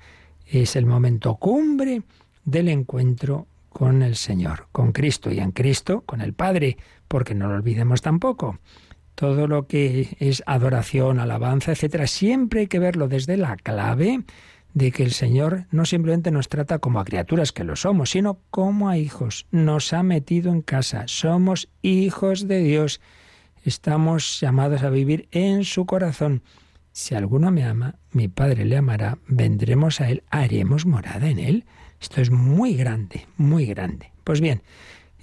Es 0.46 0.76
el 0.76 0.86
momento 0.86 1.36
cumbre 1.36 2.02
del 2.44 2.68
encuentro 2.68 3.48
con 3.70 4.04
el 4.04 4.18
Señor, 4.18 4.68
con 4.74 4.92
Cristo 4.92 5.32
y 5.32 5.40
en 5.40 5.52
Cristo, 5.52 6.02
con 6.02 6.20
el 6.20 6.34
Padre, 6.34 6.76
porque 7.08 7.36
no 7.36 7.48
lo 7.48 7.56
olvidemos 7.56 8.02
tampoco 8.02 8.60
todo 9.16 9.48
lo 9.48 9.66
que 9.66 10.16
es 10.20 10.44
adoración, 10.46 11.20
alabanza, 11.20 11.72
etcétera, 11.72 12.06
siempre 12.06 12.60
hay 12.60 12.68
que 12.68 12.78
verlo 12.78 13.08
desde 13.08 13.36
la 13.36 13.56
clave 13.56 14.24
de 14.78 14.92
que 14.92 15.02
el 15.02 15.12
Señor 15.12 15.66
no 15.72 15.86
simplemente 15.86 16.30
nos 16.30 16.50
trata 16.50 16.78
como 16.78 17.00
a 17.00 17.06
criaturas 17.06 17.52
que 17.52 17.64
lo 17.64 17.76
somos, 17.76 18.12
sino 18.12 18.42
como 18.52 18.90
a 18.90 18.98
hijos. 18.98 19.48
Nos 19.50 19.92
ha 19.92 20.04
metido 20.04 20.52
en 20.52 20.62
casa, 20.62 21.06
somos 21.08 21.68
hijos 21.82 22.48
de 22.48 22.60
Dios. 22.60 23.02
Estamos 23.64 24.40
llamados 24.40 24.84
a 24.84 24.92
vivir 24.92 25.30
en 25.32 25.64
su 25.64 25.88
corazón. 25.88 26.44
Si 26.92 27.16
alguno 27.16 27.50
me 27.50 27.64
ama, 27.64 27.96
mi 28.12 28.28
Padre 28.28 28.66
le 28.66 28.78
amará, 28.78 29.18
vendremos 29.28 30.00
a 30.00 30.12
Él, 30.12 30.22
haremos 30.30 30.86
morada 30.86 31.28
en 31.28 31.40
Él. 31.40 31.66
Esto 32.00 32.22
es 32.22 32.30
muy 32.30 32.76
grande, 32.76 33.26
muy 33.36 33.66
grande. 33.66 34.12
Pues 34.24 34.42
bien, 34.42 34.62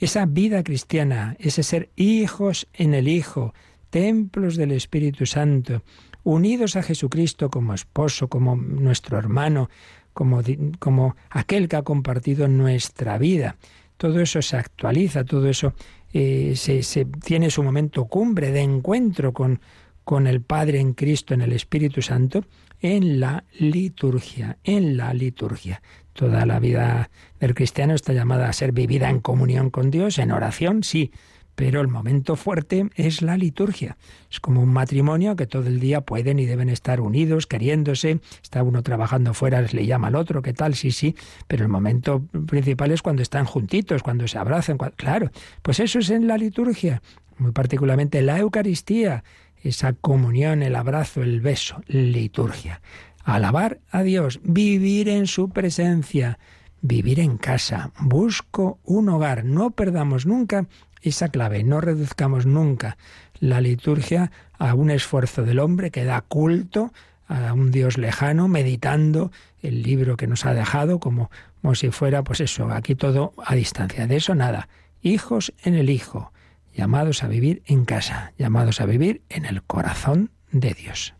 esa 0.01 0.27
vida 0.27 0.65
cristiana, 0.65 1.37
ese 1.39 1.63
ser 1.63 1.91
hijos 1.95 2.67
en 2.73 2.93
el 2.93 3.07
Hijo, 3.07 3.55
templos 3.91 4.57
del 4.57 4.73
Espíritu 4.73 5.27
Santo, 5.27 5.85
unidos 6.25 6.77
a 6.77 6.83
Jesucristo 6.83 7.51
como 7.51 7.75
esposo, 7.75 8.29
como 8.29 8.57
nuestro 8.57 9.19
hermano, 9.19 9.71
como, 10.13 10.43
como 10.79 11.17
aquel 11.31 11.69
que 11.69 11.77
ha 11.77 11.83
compartido 11.83 12.49
nuestra 12.49 13.19
vida. 13.19 13.57
Todo 13.97 14.21
eso 14.21 14.43
se 14.43 14.57
actualiza, 14.57 15.25
todo 15.25 15.49
eso 15.49 15.75
eh, 16.13 16.55
se, 16.57 16.83
se, 16.83 17.05
tiene 17.05 17.51
su 17.51 17.63
momento 17.63 18.07
cumbre 18.07 18.51
de 18.51 18.61
encuentro 18.61 19.33
con, 19.33 19.61
con 20.05 20.27
el 20.27 20.41
Padre 20.41 20.81
en 20.81 20.95
Cristo, 20.95 21.35
en 21.35 21.43
el 21.43 21.53
Espíritu 21.53 22.03
Santo, 22.03 22.45
en 22.81 23.21
la 23.21 23.45
liturgia, 23.59 24.59
en 24.65 24.97
la 24.97 25.15
liturgia. 25.15 25.83
Toda 26.13 26.47
la 26.47 26.61
vida 26.61 27.11
del 27.41 27.55
cristiano 27.55 27.95
está 27.95 28.13
llamada 28.13 28.49
a 28.49 28.53
ser 28.53 28.73
vivida 28.73 29.11
en 29.11 29.21
comunión 29.21 29.71
con 29.71 29.91
Dios, 29.91 30.19
en 30.19 30.31
oración, 30.31 30.85
sí, 30.85 31.11
pero 31.55 31.81
el 31.81 31.89
momento 31.89 32.37
fuerte 32.37 32.89
es 32.97 33.23
la 33.23 33.37
liturgia. 33.37 33.97
Es 34.31 34.41
como 34.41 34.61
un 34.61 34.73
matrimonio 34.73 35.37
que 35.37 35.47
todo 35.47 35.67
el 35.67 35.81
día 35.81 36.01
pueden 36.01 36.39
y 36.39 36.47
deben 36.47 36.69
estar 36.69 37.01
unidos, 37.01 37.47
queriéndose. 37.47 38.21
Está 38.43 38.63
uno 38.63 38.83
trabajando 38.83 39.35
fuera, 39.35 39.63
le 39.63 39.87
llama 39.87 40.09
al 40.09 40.17
otro, 40.17 40.43
¿qué 40.43 40.53
tal? 40.53 40.75
Sí, 40.75 40.91
sí. 40.91 41.15
Pero 41.47 41.63
el 41.65 41.69
momento 41.69 42.23
principal 42.47 42.91
es 42.91 43.03
cuando 43.03 43.23
están 43.23 43.45
juntitos, 43.45 44.03
cuando 44.03 44.27
se 44.27 44.39
abrazan. 44.39 44.79
Claro, 44.97 45.31
pues 45.63 45.81
eso 45.81 45.99
es 45.99 46.11
en 46.11 46.27
la 46.27 46.37
liturgia. 46.37 47.03
Muy 47.39 47.53
particularmente 47.53 48.23
la 48.23 48.39
Eucaristía, 48.39 49.25
esa 49.63 49.93
comunión, 49.93 50.63
el 50.63 50.77
abrazo, 50.77 51.23
el 51.23 51.41
beso, 51.41 51.83
liturgia. 51.87 52.81
Alabar 53.25 53.81
a 53.91 54.03
Dios, 54.03 54.41
vivir 54.45 55.09
en 55.09 55.27
su 55.27 55.49
presencia, 55.49 56.39
vivir 56.83 57.21
en 57.21 57.39
casa. 57.39 57.93
Busco 57.99 58.79
un 58.85 59.09
hogar. 59.09 59.45
No 59.45 59.71
perdamos 59.71 60.27
nunca 60.27 60.67
esa 61.05 61.29
clave. 61.29 61.63
No 61.63 61.81
reduzcamos 61.81 62.47
nunca 62.47 62.97
la 63.39 63.61
liturgia 63.61 64.31
a 64.59 64.75
un 64.75 64.91
esfuerzo 64.91 65.43
del 65.43 65.59
hombre 65.59 65.91
que 65.91 66.05
da 66.05 66.21
culto 66.23 66.93
a 67.27 67.53
un 67.53 67.71
Dios 67.71 67.97
lejano, 67.97 68.49
meditando 68.49 69.33
el 69.63 69.83
libro 69.83 70.17
que 70.17 70.27
nos 70.27 70.45
ha 70.45 70.55
dejado, 70.55 71.01
como, 71.01 71.31
como 71.63 71.75
si 71.75 71.91
fuera, 71.91 72.23
pues 72.23 72.41
eso, 72.41 72.71
aquí 72.71 72.95
todo 72.95 73.33
a 73.45 73.55
distancia. 73.55 74.07
De 74.07 74.17
eso 74.17 74.35
nada. 74.35 74.69
Hijos 75.01 75.53
en 75.63 75.75
el 75.75 75.91
Hijo, 75.91 76.33
llamados 76.75 77.23
a 77.23 77.29
vivir 77.29 77.63
en 77.67 77.85
casa, 77.85 78.33
llamados 78.39 78.81
a 78.81 78.87
vivir 78.87 79.23
en 79.29 79.47
el 79.47 79.63
corazón 79.63 80.31
de 80.51 80.75
Dios. 80.75 81.15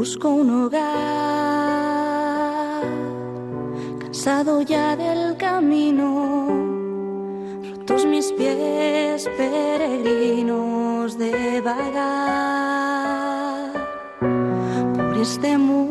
Busco 0.00 0.30
un 0.30 0.48
hogar, 0.48 0.80
cansado 3.98 4.62
ya 4.62 4.96
del 4.96 5.36
camino, 5.36 6.46
rotos 7.70 8.06
mis 8.06 8.32
pies 8.32 9.28
peregrinos 9.36 11.18
de 11.18 11.60
vagar 11.60 13.72
por 14.96 15.18
este 15.18 15.58
mundo 15.58 15.89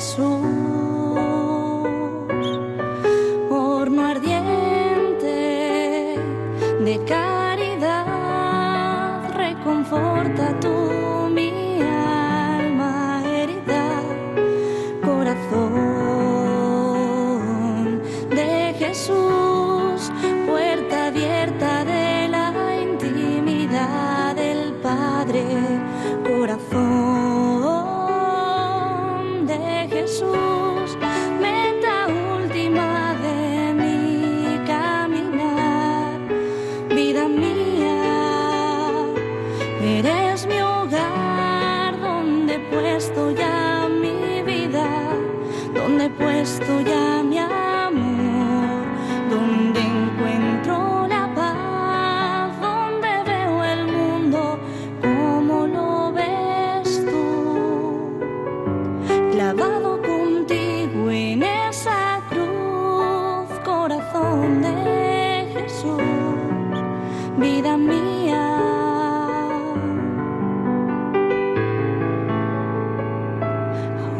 Jesús, 0.00 0.24
horno 3.50 4.06
ardiente 4.06 5.28
de 6.86 7.04
caridad, 7.06 7.39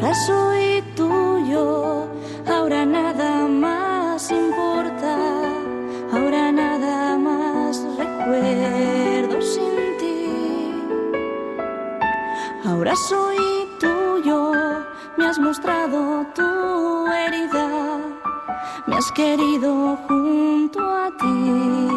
Ahora 0.00 0.14
soy 0.14 0.82
tuyo, 0.96 2.08
ahora 2.48 2.86
nada 2.86 3.46
más 3.46 4.30
importa, 4.30 5.14
ahora 6.10 6.50
nada 6.50 7.18
más 7.18 7.84
recuerdo 7.98 9.42
sin 9.42 9.98
ti. 9.98 10.72
Ahora 12.64 12.96
soy 13.10 13.36
tuyo, 13.78 14.52
me 15.18 15.26
has 15.26 15.38
mostrado 15.38 16.24
tu 16.34 17.06
herida, 17.06 17.98
me 18.86 18.96
has 18.96 19.12
querido 19.12 19.98
junto 20.08 20.80
a 20.80 21.10
ti 21.18 21.89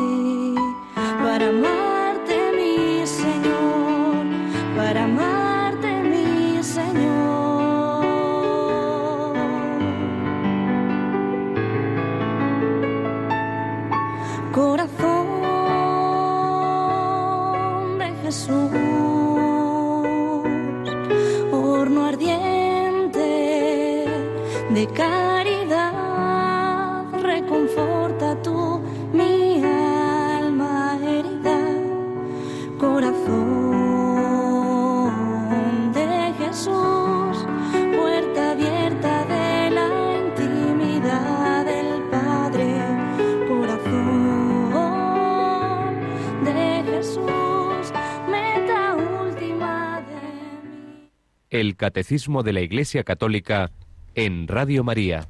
El 51.53 51.75
Catecismo 51.75 52.41
de 52.41 52.51
la 52.51 52.61
Iglesia 52.61 53.03
Católica 53.03 53.69
en 54.15 54.47
Radio 54.47 54.83
María. 54.83 55.27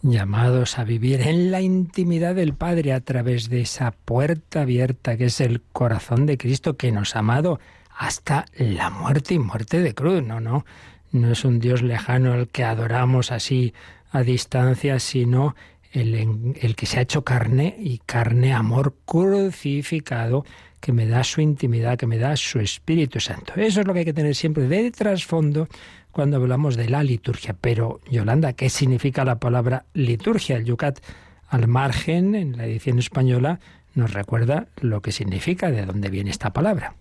llamados 0.00 0.78
a 0.78 0.84
vivir 0.84 1.20
en 1.20 1.50
la 1.50 1.60
intimidad 1.60 2.34
del 2.34 2.54
Padre 2.54 2.94
a 2.94 3.00
través 3.00 3.50
de 3.50 3.60
esa 3.60 3.90
puerta 3.90 4.62
abierta 4.62 5.18
que 5.18 5.26
es 5.26 5.38
el 5.42 5.60
corazón 5.60 6.24
de 6.24 6.38
Cristo 6.38 6.78
que 6.78 6.90
nos 6.92 7.14
ha 7.14 7.18
amado 7.18 7.60
hasta 7.94 8.46
la 8.56 8.88
muerte 8.88 9.34
y 9.34 9.38
muerte 9.38 9.82
de 9.82 9.94
cruz. 9.94 10.22
No, 10.22 10.40
no, 10.40 10.64
no 11.12 11.32
es 11.32 11.44
un 11.44 11.60
Dios 11.60 11.82
lejano 11.82 12.34
el 12.34 12.48
que 12.48 12.64
adoramos 12.64 13.30
así 13.30 13.74
a 14.10 14.22
distancia, 14.22 14.98
sino 14.98 15.54
el, 15.92 16.56
el 16.58 16.74
que 16.74 16.86
se 16.86 17.00
ha 17.00 17.02
hecho 17.02 17.22
carne 17.22 17.76
y 17.78 17.98
carne, 17.98 18.54
amor 18.54 18.94
crucificado, 19.04 20.46
que 20.80 20.92
me 20.92 21.06
da 21.06 21.22
su 21.24 21.40
intimidad, 21.40 21.98
que 21.98 22.06
me 22.06 22.18
da 22.18 22.36
su 22.36 22.58
Espíritu 22.58 23.20
Santo. 23.20 23.52
Eso 23.56 23.80
es 23.80 23.86
lo 23.86 23.92
que 23.92 24.00
hay 24.00 24.04
que 24.04 24.12
tener 24.12 24.34
siempre 24.34 24.66
de 24.66 24.90
trasfondo 24.90 25.68
cuando 26.10 26.36
hablamos 26.36 26.76
de 26.76 26.88
la 26.88 27.02
liturgia. 27.02 27.54
Pero, 27.60 28.00
Yolanda, 28.10 28.54
¿qué 28.54 28.70
significa 28.70 29.24
la 29.24 29.38
palabra 29.38 29.84
liturgia? 29.92 30.56
El 30.56 30.64
Yucat, 30.64 31.00
al 31.48 31.68
margen, 31.68 32.34
en 32.34 32.56
la 32.56 32.66
edición 32.66 32.98
española, 32.98 33.60
nos 33.94 34.12
recuerda 34.12 34.68
lo 34.80 35.02
que 35.02 35.12
significa, 35.12 35.70
de 35.70 35.84
dónde 35.84 36.10
viene 36.10 36.30
esta 36.30 36.52
palabra. 36.52 36.94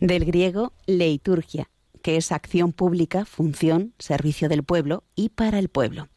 Del 0.00 0.24
griego 0.24 0.72
leiturgia, 0.86 1.68
que 2.02 2.16
es 2.16 2.32
acción 2.32 2.72
pública, 2.72 3.24
función, 3.24 3.92
servicio 3.98 4.48
del 4.48 4.64
pueblo 4.64 5.04
y 5.14 5.28
para 5.30 5.58
el 5.58 5.68
pueblo. 5.68 6.08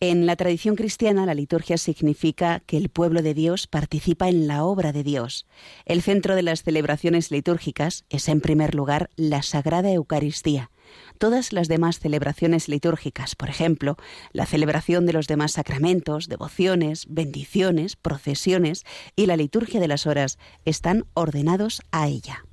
En 0.00 0.26
la 0.26 0.36
tradición 0.36 0.76
cristiana, 0.76 1.26
la 1.26 1.34
liturgia 1.34 1.76
significa 1.76 2.60
que 2.60 2.76
el 2.76 2.88
pueblo 2.88 3.20
de 3.20 3.34
Dios 3.34 3.66
participa 3.66 4.28
en 4.28 4.46
la 4.46 4.62
obra 4.62 4.92
de 4.92 5.02
Dios. 5.02 5.44
El 5.86 6.02
centro 6.02 6.36
de 6.36 6.42
las 6.42 6.62
celebraciones 6.62 7.32
litúrgicas 7.32 8.04
es, 8.08 8.28
en 8.28 8.40
primer 8.40 8.76
lugar, 8.76 9.10
la 9.16 9.42
Sagrada 9.42 9.90
Eucaristía. 9.90 10.70
Todas 11.18 11.52
las 11.52 11.66
demás 11.66 11.98
celebraciones 11.98 12.68
litúrgicas, 12.68 13.34
por 13.34 13.48
ejemplo, 13.48 13.96
la 14.30 14.46
celebración 14.46 15.04
de 15.04 15.14
los 15.14 15.26
demás 15.26 15.52
sacramentos, 15.52 16.28
devociones, 16.28 17.06
bendiciones, 17.08 17.96
procesiones 17.96 18.84
y 19.16 19.26
la 19.26 19.36
liturgia 19.36 19.80
de 19.80 19.88
las 19.88 20.06
horas, 20.06 20.38
están 20.64 21.06
ordenados 21.14 21.82
a 21.90 22.06
ella. 22.06 22.44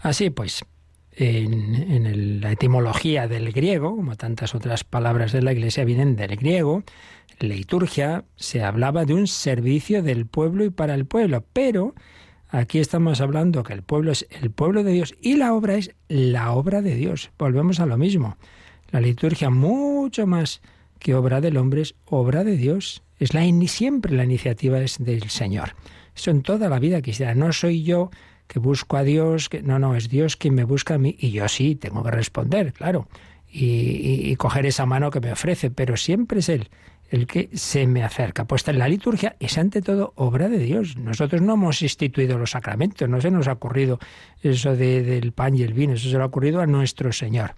Así 0.00 0.30
pues, 0.30 0.64
en, 1.16 2.40
la 2.40 2.52
etimología 2.52 3.28
del 3.28 3.52
griego, 3.52 3.96
como 3.96 4.16
tantas 4.16 4.54
otras 4.54 4.84
palabras 4.84 5.32
de 5.32 5.42
la 5.42 5.52
Iglesia 5.52 5.84
vienen 5.84 6.16
del 6.16 6.36
griego, 6.36 6.84
liturgia 7.40 8.24
se 8.36 8.62
hablaba 8.62 9.04
de 9.04 9.14
un 9.14 9.26
servicio 9.26 10.02
del 10.02 10.26
pueblo 10.26 10.64
y 10.64 10.70
para 10.70 10.94
el 10.94 11.06
pueblo, 11.06 11.44
pero 11.52 11.94
aquí 12.48 12.78
estamos 12.78 13.20
hablando 13.20 13.62
que 13.62 13.72
el 13.72 13.82
pueblo 13.82 14.12
es 14.12 14.26
el 14.30 14.50
pueblo 14.50 14.84
de 14.84 14.92
Dios 14.92 15.14
y 15.20 15.36
la 15.36 15.54
obra 15.54 15.74
es 15.74 15.94
la 16.08 16.52
obra 16.52 16.82
de 16.82 16.94
Dios. 16.94 17.30
Volvemos 17.38 17.80
a 17.80 17.86
lo 17.86 17.98
mismo. 17.98 18.36
La 18.90 19.00
liturgia 19.00 19.50
mucho 19.50 20.26
más 20.26 20.60
que 20.98 21.14
obra 21.14 21.40
del 21.40 21.56
hombre 21.56 21.82
es 21.82 21.94
obra 22.04 22.44
de 22.44 22.56
Dios. 22.56 23.02
Es 23.18 23.34
la 23.34 23.42
siempre 23.66 24.14
la 24.14 24.24
iniciativa 24.24 24.80
es 24.80 24.98
del 24.98 25.28
Señor. 25.30 25.74
Eso 26.14 26.30
en 26.30 26.42
toda 26.42 26.68
la 26.68 26.78
vida 26.78 27.00
quisiera. 27.00 27.34
No 27.34 27.52
soy 27.52 27.82
yo 27.82 28.10
que 28.46 28.58
busco 28.58 28.96
a 28.96 29.02
Dios, 29.02 29.48
que 29.48 29.62
no, 29.62 29.78
no, 29.78 29.94
es 29.96 30.08
Dios 30.08 30.36
quien 30.36 30.54
me 30.54 30.64
busca 30.64 30.94
a 30.94 30.98
mí 30.98 31.16
y 31.18 31.30
yo 31.30 31.48
sí 31.48 31.74
tengo 31.74 32.02
que 32.02 32.10
responder, 32.10 32.72
claro, 32.72 33.08
y, 33.50 34.34
coger 34.36 34.66
esa 34.66 34.86
mano 34.86 35.10
que 35.10 35.20
me 35.20 35.32
ofrece, 35.32 35.70
pero 35.70 35.96
siempre 35.96 36.40
es 36.40 36.48
Él 36.48 36.68
el 37.10 37.26
que 37.26 37.50
se 37.52 37.86
me 37.86 38.02
acerca. 38.02 38.46
Pues 38.46 38.66
en 38.68 38.78
la 38.78 38.88
liturgia 38.88 39.36
es 39.38 39.58
ante 39.58 39.82
todo 39.82 40.14
obra 40.16 40.48
de 40.48 40.58
Dios. 40.58 40.96
Nosotros 40.96 41.42
no 41.42 41.54
hemos 41.54 41.82
instituido 41.82 42.38
los 42.38 42.52
sacramentos, 42.52 43.06
no 43.06 43.20
se 43.20 43.30
nos 43.30 43.48
ha 43.48 43.52
ocurrido 43.52 43.98
eso 44.42 44.74
de- 44.74 45.02
del 45.02 45.32
pan 45.32 45.54
y 45.54 45.60
el 45.62 45.74
vino, 45.74 45.92
eso 45.92 46.08
se 46.08 46.16
le 46.16 46.22
ha 46.22 46.26
ocurrido 46.26 46.62
a 46.62 46.66
nuestro 46.66 47.12
Señor. 47.12 47.52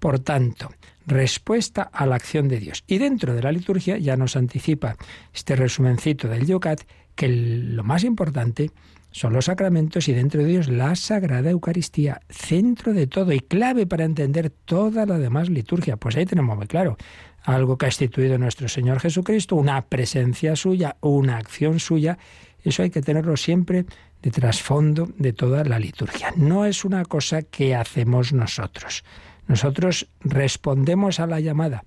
Por 0.00 0.18
tanto, 0.18 0.72
respuesta 1.06 1.82
a 1.82 2.04
la 2.04 2.16
acción 2.16 2.48
de 2.48 2.58
Dios. 2.58 2.82
Y 2.88 2.98
dentro 2.98 3.32
de 3.32 3.42
la 3.42 3.52
liturgia 3.52 3.96
ya 3.96 4.16
nos 4.16 4.34
anticipa 4.34 4.96
este 5.32 5.54
resumencito 5.54 6.26
del 6.26 6.44
Yucat 6.44 6.80
que 7.14 7.28
lo 7.28 7.84
más 7.84 8.02
importante 8.02 8.72
son 9.16 9.32
los 9.32 9.46
sacramentos 9.46 10.08
y 10.08 10.12
dentro 10.12 10.44
de 10.44 10.50
ellos 10.50 10.68
la 10.68 10.94
Sagrada 10.94 11.48
Eucaristía, 11.48 12.20
centro 12.28 12.92
de 12.92 13.06
todo 13.06 13.32
y 13.32 13.40
clave 13.40 13.86
para 13.86 14.04
entender 14.04 14.50
toda 14.50 15.06
la 15.06 15.18
demás 15.18 15.48
liturgia. 15.48 15.96
Pues 15.96 16.16
ahí 16.16 16.26
tenemos 16.26 16.54
muy 16.54 16.66
claro 16.66 16.98
algo 17.42 17.78
que 17.78 17.86
ha 17.86 17.88
instituido 17.88 18.36
nuestro 18.36 18.68
Señor 18.68 19.00
Jesucristo, 19.00 19.56
una 19.56 19.86
presencia 19.86 20.54
suya, 20.54 20.96
una 21.00 21.38
acción 21.38 21.80
suya. 21.80 22.18
Eso 22.62 22.82
hay 22.82 22.90
que 22.90 23.00
tenerlo 23.00 23.38
siempre 23.38 23.86
de 24.20 24.30
trasfondo 24.30 25.08
de 25.16 25.32
toda 25.32 25.64
la 25.64 25.78
liturgia. 25.78 26.34
No 26.36 26.66
es 26.66 26.84
una 26.84 27.02
cosa 27.06 27.40
que 27.40 27.74
hacemos 27.74 28.34
nosotros. 28.34 29.02
Nosotros 29.48 30.10
respondemos 30.20 31.20
a 31.20 31.26
la 31.26 31.40
llamada, 31.40 31.84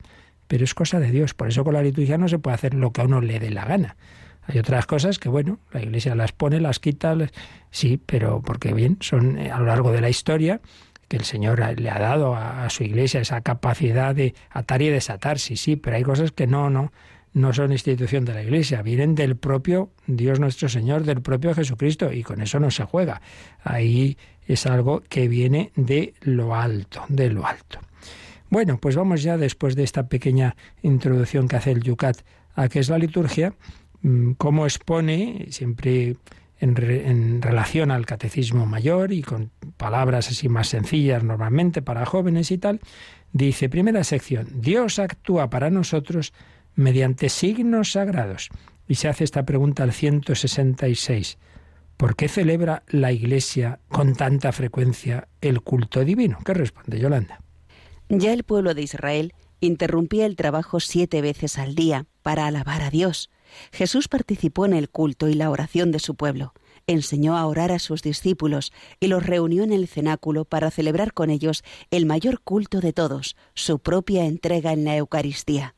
pero 0.48 0.64
es 0.64 0.74
cosa 0.74 1.00
de 1.00 1.12
Dios. 1.12 1.36
Por 1.36 1.50
eso 1.50 1.64
con 1.64 1.76
la 1.76 1.84
liturgia 1.84 2.18
no 2.18 2.28
se 2.28 2.40
puede 2.40 2.56
hacer 2.56 2.74
lo 2.74 2.92
que 2.92 3.02
a 3.02 3.06
uno 3.06 3.22
le 3.22 3.40
dé 3.40 3.52
la 3.52 3.66
gana. 3.66 3.98
Hay 4.52 4.58
otras 4.58 4.88
cosas 4.88 5.20
que, 5.20 5.30
bueno, 5.30 5.60
la 5.72 5.82
Iglesia 5.82 6.16
las 6.16 6.32
pone, 6.32 6.60
las 6.60 6.80
quita, 6.80 7.14
las- 7.14 7.30
sí, 7.70 8.02
pero 8.04 8.42
porque 8.42 8.74
bien, 8.74 8.98
son 9.00 9.38
eh, 9.38 9.52
a 9.52 9.60
lo 9.60 9.66
largo 9.66 9.92
de 9.92 10.02
la 10.02 10.10
historia 10.10 10.60
que 11.08 11.18
el 11.18 11.24
Señor 11.24 11.60
le 11.80 11.90
ha 11.90 12.00
dado 12.00 12.36
a, 12.36 12.66
a 12.66 12.70
su 12.72 12.84
Iglesia 12.84 13.22
esa 13.22 13.42
capacidad 13.42 14.16
de 14.16 14.34
atar 14.50 14.82
y 14.82 14.90
desatar, 14.90 15.38
sí, 15.38 15.56
sí, 15.56 15.76
pero 15.76 15.96
hay 15.98 16.04
cosas 16.04 16.32
que 16.32 16.48
no, 16.48 16.70
no, 16.72 16.92
no 17.34 17.54
son 17.54 17.72
institución 17.72 18.26
de 18.26 18.34
la 18.34 18.42
Iglesia, 18.44 18.82
vienen 18.82 19.14
del 19.14 19.36
propio 19.38 19.92
Dios 20.08 20.40
nuestro 20.40 20.68
Señor, 20.68 21.04
del 21.04 21.22
propio 21.22 21.54
Jesucristo, 21.54 22.12
y 22.12 22.24
con 22.24 22.42
eso 22.42 22.60
no 22.60 22.72
se 22.72 22.86
juega. 22.86 23.22
Ahí 23.64 24.18
es 24.48 24.66
algo 24.66 25.04
que 25.10 25.28
viene 25.28 25.72
de 25.76 26.16
lo 26.22 26.56
alto, 26.56 27.04
de 27.08 27.30
lo 27.30 27.46
alto. 27.46 27.80
Bueno, 28.50 28.80
pues 28.82 28.96
vamos 28.96 29.22
ya 29.22 29.38
después 29.38 29.76
de 29.76 29.84
esta 29.84 30.08
pequeña 30.10 30.56
introducción 30.82 31.48
que 31.48 31.56
hace 31.58 31.72
el 31.72 31.84
Yucat 31.84 32.18
a 32.56 32.68
qué 32.68 32.80
es 32.80 32.90
la 32.90 32.98
liturgia, 32.98 33.54
cómo 34.38 34.66
expone, 34.66 35.48
siempre 35.50 36.16
en, 36.60 36.76
re- 36.76 37.10
en 37.10 37.42
relación 37.42 37.92
al 37.92 38.06
catecismo 38.06 38.66
mayor 38.66 39.12
y 39.12 39.22
con 39.22 39.52
palabras 39.78 40.30
así 40.30 40.50
más 40.50 40.68
sencillas 40.70 41.24
normalmente 41.24 41.82
para 41.82 42.06
jóvenes 42.06 42.52
y 42.52 42.58
tal, 42.58 42.80
dice, 43.32 43.70
primera 43.70 44.04
sección, 44.04 44.48
Dios 44.62 45.00
actúa 45.00 45.50
para 45.50 45.70
nosotros 45.70 46.34
mediante 46.76 47.30
signos 47.30 47.92
sagrados. 47.94 48.50
Y 48.88 48.96
se 48.96 49.08
hace 49.08 49.24
esta 49.24 49.44
pregunta 49.46 49.84
al 49.84 49.94
166. 49.94 51.38
¿Por 51.98 52.16
qué 52.16 52.28
celebra 52.30 52.84
la 52.88 53.12
Iglesia 53.12 53.80
con 53.90 54.16
tanta 54.16 54.52
frecuencia 54.52 55.28
el 55.42 55.62
culto 55.62 56.04
divino? 56.06 56.40
¿Qué 56.46 56.54
responde 56.54 56.98
Yolanda? 57.00 57.42
Ya 58.08 58.32
el 58.34 58.44
pueblo 58.44 58.74
de 58.74 58.82
Israel 58.82 59.34
interrumpía 59.60 60.26
el 60.26 60.38
trabajo 60.38 60.80
siete 60.80 61.22
veces 61.22 61.60
al 61.60 61.76
día 61.76 62.06
para 62.24 62.48
alabar 62.48 62.82
a 62.82 62.90
Dios. 62.90 63.30
Jesús 63.72 64.08
participó 64.08 64.66
en 64.66 64.74
el 64.74 64.90
culto 64.90 65.28
y 65.28 65.34
la 65.34 65.50
oración 65.50 65.92
de 65.92 66.00
su 66.00 66.16
pueblo, 66.16 66.54
enseñó 66.88 67.38
a 67.38 67.46
orar 67.46 67.72
a 67.72 67.80
sus 67.80 68.02
discípulos 68.02 68.74
y 69.00 69.08
los 69.08 69.26
reunió 69.26 69.64
en 69.64 69.72
el 69.72 69.88
cenáculo 69.88 70.46
para 70.46 70.72
celebrar 70.72 71.14
con 71.14 71.30
ellos 71.30 71.64
el 71.92 72.06
mayor 72.06 72.42
culto 72.42 72.82
de 72.82 72.94
todos, 72.94 73.36
su 73.54 73.80
propia 73.80 74.26
entrega 74.26 74.74
en 74.74 74.86
la 74.86 74.98
Eucaristía. 74.98 75.76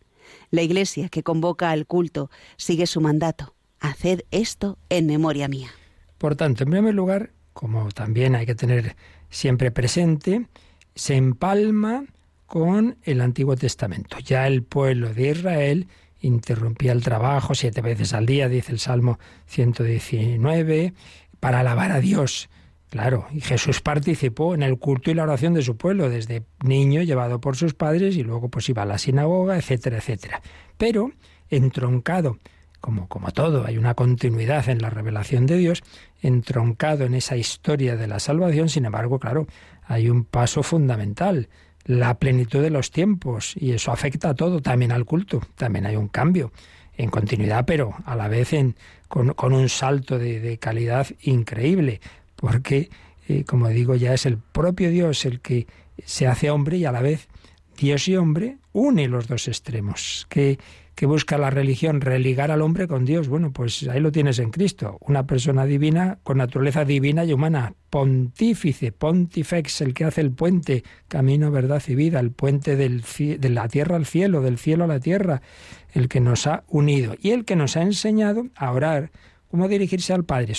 La 0.50 0.62
Iglesia 0.62 1.10
que 1.10 1.24
convoca 1.24 1.72
al 1.72 1.86
culto 1.86 2.30
sigue 2.58 2.88
su 2.88 3.02
mandato. 3.02 3.54
Haced 3.80 4.22
esto 4.32 4.78
en 4.90 5.08
memoria 5.08 5.48
mía. 5.48 5.72
Por 6.18 6.36
tanto, 6.36 6.64
en 6.64 6.72
primer 6.72 6.94
lugar, 6.94 7.32
como 7.54 7.90
también 7.90 8.36
hay 8.36 8.46
que 8.46 8.56
tener 8.56 8.96
siempre 9.30 9.72
presente, 9.72 10.48
se 10.96 11.16
empalma 11.16 12.06
con 12.46 12.98
el 13.04 13.22
Antiguo 13.22 13.56
Testamento. 13.56 14.20
Ya 14.20 14.46
el 14.46 14.64
pueblo 14.64 15.14
de 15.14 15.30
Israel 15.30 15.88
interrumpía 16.22 16.92
el 16.92 17.04
trabajo 17.04 17.56
siete 17.56 17.82
veces 17.82 18.14
al 18.14 18.26
día, 18.26 18.48
dice 18.48 18.72
el 18.72 18.80
Salmo 18.80 19.20
119, 19.48 20.94
para 21.40 21.60
alabar 21.60 21.92
a 21.92 22.00
Dios. 22.00 22.50
Claro, 22.90 23.26
y 23.32 23.40
Jesús 23.42 23.82
participó 23.82 24.54
en 24.54 24.64
el 24.64 24.78
culto 24.78 25.12
y 25.12 25.14
la 25.14 25.24
oración 25.24 25.54
de 25.54 25.62
su 25.62 25.78
pueblo, 25.78 26.10
desde 26.10 26.44
niño 26.64 27.02
llevado 27.04 27.40
por 27.40 27.56
sus 27.56 27.74
padres 27.74 28.18
y 28.18 28.24
luego 28.24 28.50
pues 28.50 28.68
iba 28.68 28.82
a 28.82 28.86
la 28.86 28.98
sinagoga, 28.98 29.58
etcétera, 29.58 29.98
etcétera. 29.98 30.42
Pero 30.78 31.12
entroncado 31.50 32.38
como, 32.82 33.08
como 33.08 33.32
todo, 33.32 33.66
hay 33.66 33.78
una 33.78 33.94
continuidad 33.94 34.68
en 34.68 34.82
la 34.82 34.90
revelación 34.90 35.46
de 35.46 35.58
Dios, 35.58 35.84
entroncado 36.22 37.06
en 37.06 37.14
esa 37.14 37.38
historia 37.38 37.96
de 37.96 38.08
la 38.08 38.20
salvación, 38.20 38.70
sin 38.70 38.86
embargo, 38.86 39.20
claro, 39.20 39.46
hay 39.84 40.10
un 40.10 40.26
paso 40.26 40.64
fundamental, 40.64 41.48
la 41.86 42.16
plenitud 42.20 42.62
de 42.62 42.70
los 42.70 42.92
tiempos, 42.92 43.54
y 43.56 43.72
eso 43.72 43.92
afecta 43.92 44.30
a 44.30 44.36
todo, 44.36 44.62
también 44.62 44.92
al 44.92 45.06
culto, 45.06 45.42
también 45.56 45.86
hay 45.86 45.96
un 45.96 46.08
cambio 46.08 46.52
en 46.98 47.10
continuidad, 47.10 47.66
pero 47.66 47.96
a 48.06 48.16
la 48.16 48.28
vez 48.28 48.54
en, 48.54 48.76
con, 49.08 49.54
un 49.54 49.70
salto 49.70 50.18
de, 50.20 50.58
calidad 50.60 51.08
increíble, 51.22 52.02
porque, 52.36 52.90
eh, 53.28 53.44
como 53.44 53.70
digo, 53.70 53.96
ya 53.96 54.14
es 54.14 54.26
el 54.26 54.38
propio 54.38 54.90
Dios 54.90 55.26
el 55.26 55.42
que 55.42 55.68
se 56.06 56.28
hace 56.28 56.50
hombre 56.50 56.78
y 56.78 56.86
a 56.86 56.92
la 56.92 57.02
vez 57.02 57.28
Dios 57.78 58.08
y 58.08 58.16
hombre 58.16 58.58
une 58.74 59.08
los 59.08 59.28
dos 59.28 59.48
extremos. 59.48 60.28
Que 60.30 60.60
que 60.96 61.06
busca 61.06 61.38
la 61.38 61.50
religión 61.50 62.02
religar 62.02 62.52
al 62.52 62.62
hombre 62.62 62.88
con 62.88 63.06
Dios. 63.06 63.28
Bueno, 63.28 63.52
pues 63.52 63.88
ahí 63.88 64.00
lo 64.00 64.12
tienes 64.12 64.39
en 64.39 64.52
Cristo, 64.52 64.98
una 65.02 65.26
persona 65.26 65.66
divina 65.66 66.20
con 66.24 66.38
naturaleza 66.38 66.86
divina 66.86 67.26
y 67.26 67.34
humana, 67.34 67.74
pontífice, 67.89 68.92
pontifex, 68.92 69.82
el 69.82 69.94
que 69.94 70.06
hace 70.06 70.22
el 70.22 70.32
puente, 70.32 70.84
camino, 71.08 71.52
verdad 71.52 71.82
y 71.88 71.96
vida, 71.96 72.20
el 72.20 72.32
puente 72.32 72.76
del, 72.76 73.04
de 73.18 73.50
la 73.50 73.68
tierra 73.68 73.96
al 73.96 74.06
cielo, 74.06 74.42
del 74.42 74.58
cielo 74.58 74.84
a 74.84 74.88
la 74.88 75.00
tierra, 75.00 75.42
el 75.94 76.08
que 76.08 76.20
nos 76.20 76.48
ha 76.48 76.64
unido 76.68 77.16
y 77.22 77.32
el 77.32 77.46
que 77.46 77.56
nos 77.56 77.78
ha 77.78 77.82
enseñado 77.82 78.48
a 78.56 78.72
orar, 78.72 79.12
cómo 79.50 79.68
dirigirse 79.68 80.14
al 80.14 80.24
Padre. 80.24 80.48